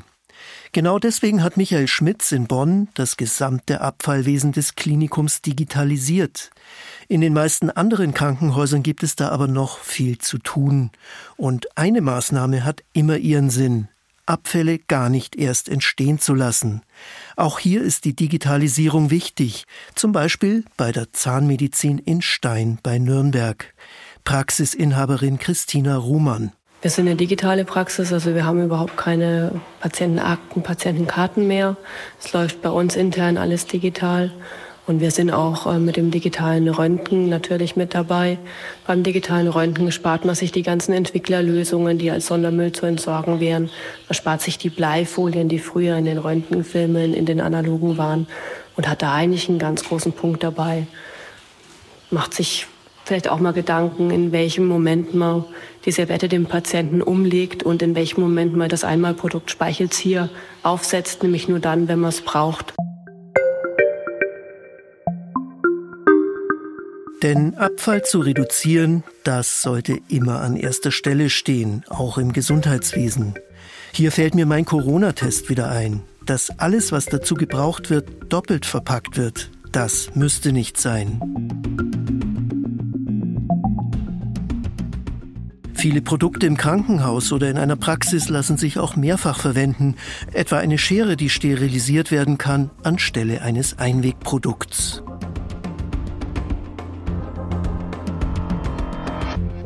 Genau 0.73 0.97
deswegen 0.97 1.43
hat 1.43 1.55
Michael 1.55 1.87
Schmitz 1.87 2.31
in 2.31 2.47
Bonn 2.47 2.87
das 2.95 3.15
gesamte 3.15 3.81
Abfallwesen 3.81 4.53
des 4.53 4.73
Klinikums 4.73 5.43
digitalisiert. 5.43 6.49
In 7.07 7.21
den 7.21 7.31
meisten 7.31 7.69
anderen 7.69 8.15
Krankenhäusern 8.15 8.81
gibt 8.81 9.03
es 9.03 9.15
da 9.15 9.29
aber 9.29 9.47
noch 9.47 9.77
viel 9.77 10.17
zu 10.17 10.39
tun. 10.39 10.89
Und 11.37 11.77
eine 11.77 12.01
Maßnahme 12.01 12.65
hat 12.65 12.83
immer 12.91 13.17
ihren 13.17 13.51
Sinn. 13.51 13.87
Abfälle 14.25 14.79
gar 14.79 15.09
nicht 15.09 15.35
erst 15.35 15.69
entstehen 15.69 16.17
zu 16.17 16.33
lassen. 16.33 16.81
Auch 17.35 17.59
hier 17.59 17.83
ist 17.83 18.03
die 18.05 18.15
Digitalisierung 18.15 19.11
wichtig, 19.11 19.65
zum 19.93 20.11
Beispiel 20.11 20.65
bei 20.75 20.91
der 20.91 21.13
Zahnmedizin 21.13 21.99
in 21.99 22.23
Stein 22.23 22.79
bei 22.81 22.97
Nürnberg. 22.97 23.71
Praxisinhaberin 24.23 25.37
Christina 25.37 25.97
Ruhmann. 25.97 26.51
Wir 26.83 26.89
sind 26.89 27.07
eine 27.07 27.15
digitale 27.15 27.63
Praxis, 27.63 28.11
also 28.11 28.35
wir 28.35 28.45
haben 28.45 28.61
überhaupt 28.61 28.97
keine 28.97 29.61
Patientenakten, 29.79 30.63
Patientenkarten 30.63 31.47
mehr. 31.47 31.77
Es 32.19 32.33
läuft 32.33 32.61
bei 32.61 32.69
uns 32.69 32.97
intern 32.97 33.37
alles 33.37 33.65
digital. 33.67 34.33
Und 34.85 34.99
wir 34.99 35.11
sind 35.11 35.31
auch 35.31 35.65
äh, 35.65 35.79
mit 35.79 35.95
dem 35.95 36.11
digitalen 36.11 36.67
Röntgen 36.67 37.29
natürlich 37.29 37.77
mit 37.77 37.95
dabei. 37.95 38.37
Beim 38.85 39.01
digitalen 39.01 39.47
Röntgen 39.47 39.93
spart 39.93 40.25
man 40.25 40.35
sich 40.35 40.51
die 40.51 40.61
ganzen 40.61 40.91
Entwicklerlösungen, 40.91 41.99
die 41.99 42.11
als 42.11 42.27
Sondermüll 42.27 42.73
zu 42.73 42.85
entsorgen 42.85 43.39
wären. 43.39 43.69
Man 44.09 44.13
spart 44.13 44.41
sich 44.41 44.57
die 44.57 44.69
Bleifolien, 44.69 45.47
die 45.47 45.59
früher 45.59 45.95
in 45.95 46.03
den 46.03 46.17
Röntgenfilmen, 46.17 47.13
in 47.13 47.25
den 47.25 47.39
analogen 47.39 47.97
waren 47.97 48.27
und 48.75 48.89
hat 48.89 49.03
da 49.03 49.13
eigentlich 49.13 49.47
einen 49.47 49.57
ganz 49.57 49.85
großen 49.85 50.11
Punkt 50.11 50.43
dabei. 50.43 50.85
Macht 52.11 52.33
sich 52.33 52.67
vielleicht 53.05 53.27
auch 53.29 53.39
mal 53.39 53.53
Gedanken, 53.53 54.11
in 54.11 54.31
welchem 54.31 54.65
Moment 54.65 55.13
man 55.13 55.45
die 55.85 55.91
Servette 55.91 56.29
dem 56.29 56.45
Patienten 56.45 57.01
umlegt 57.01 57.63
und 57.63 57.81
in 57.81 57.95
welchem 57.95 58.21
Moment 58.21 58.55
man 58.55 58.69
das 58.69 58.83
Einmalprodukt 58.83 59.51
Speichelzieher 59.51 60.29
aufsetzt, 60.63 61.23
nämlich 61.23 61.47
nur 61.47 61.59
dann, 61.59 61.87
wenn 61.87 61.99
man 61.99 62.09
es 62.09 62.21
braucht. 62.21 62.73
Denn 67.21 67.55
Abfall 67.55 68.03
zu 68.03 68.19
reduzieren, 68.19 69.03
das 69.23 69.61
sollte 69.61 69.97
immer 70.09 70.41
an 70.41 70.57
erster 70.57 70.91
Stelle 70.91 71.29
stehen, 71.29 71.85
auch 71.87 72.17
im 72.17 72.33
Gesundheitswesen. 72.33 73.35
Hier 73.93 74.11
fällt 74.11 74.35
mir 74.35 74.45
mein 74.45 74.65
Corona-Test 74.65 75.49
wieder 75.49 75.69
ein. 75.69 76.01
Dass 76.25 76.57
alles, 76.59 76.91
was 76.91 77.05
dazu 77.05 77.35
gebraucht 77.35 77.89
wird, 77.89 78.09
doppelt 78.31 78.65
verpackt 78.65 79.17
wird, 79.17 79.51
das 79.71 80.15
müsste 80.15 80.51
nicht 80.51 80.77
sein. 80.77 82.12
Viele 85.83 86.01
Produkte 86.01 86.45
im 86.45 86.55
Krankenhaus 86.55 87.33
oder 87.33 87.49
in 87.49 87.57
einer 87.57 87.75
Praxis 87.75 88.29
lassen 88.29 88.55
sich 88.55 88.79
auch 88.79 88.95
mehrfach 88.95 89.37
verwenden, 89.37 89.95
etwa 90.31 90.59
eine 90.59 90.77
Schere, 90.77 91.17
die 91.17 91.29
sterilisiert 91.29 92.09
werden 92.09 92.37
kann, 92.37 92.69
anstelle 92.83 93.41
eines 93.41 93.79
Einwegprodukts. 93.79 95.03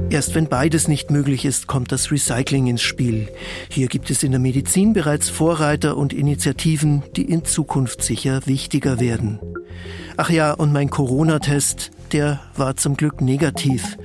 Erst 0.10 0.34
wenn 0.34 0.50
beides 0.50 0.88
nicht 0.88 1.12
möglich 1.12 1.46
ist, 1.46 1.68
kommt 1.68 1.92
das 1.92 2.12
Recycling 2.12 2.66
ins 2.66 2.82
Spiel. 2.82 3.30
Hier 3.70 3.88
gibt 3.88 4.10
es 4.10 4.24
in 4.24 4.32
der 4.32 4.40
Medizin 4.40 4.94
bereits 4.94 5.30
Vorreiter 5.30 5.98
und 5.98 6.14
Initiativen, 6.14 7.04
die 7.16 7.30
in 7.30 7.46
Zukunft 7.46 8.02
sicher 8.02 8.42
wichtiger 8.48 9.00
werden. 9.00 9.40
Ach 10.20 10.32
ja, 10.32 10.54
und 10.54 10.74
mein 10.74 10.90
Corona-Test, 10.90 11.92
der 12.12 12.40
war 12.56 12.76
zum 12.76 12.98
Glück 12.98 13.22
negativ. 13.22 13.98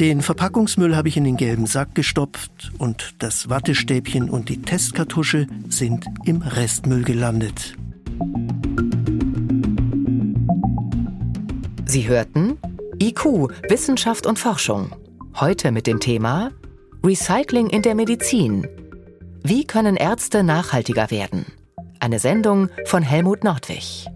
Den 0.00 0.22
Verpackungsmüll 0.22 0.94
habe 0.94 1.08
ich 1.08 1.16
in 1.16 1.24
den 1.24 1.36
gelben 1.36 1.66
Sack 1.66 1.96
gestopft 1.96 2.70
und 2.78 3.16
das 3.18 3.50
Wattestäbchen 3.50 4.30
und 4.30 4.48
die 4.48 4.62
Testkartusche 4.62 5.48
sind 5.68 6.06
im 6.24 6.40
Restmüll 6.42 7.02
gelandet. 7.02 7.74
Sie 11.84 12.06
hörten 12.06 12.58
IQ, 13.02 13.50
Wissenschaft 13.68 14.26
und 14.26 14.38
Forschung. 14.38 14.92
Heute 15.34 15.72
mit 15.72 15.88
dem 15.88 15.98
Thema 15.98 16.52
Recycling 17.04 17.68
in 17.68 17.82
der 17.82 17.96
Medizin. 17.96 18.68
Wie 19.42 19.64
können 19.64 19.96
Ärzte 19.96 20.44
nachhaltiger 20.44 21.10
werden? 21.10 21.44
Eine 21.98 22.20
Sendung 22.20 22.68
von 22.86 23.02
Helmut 23.02 23.42
Nordwig. 23.42 24.06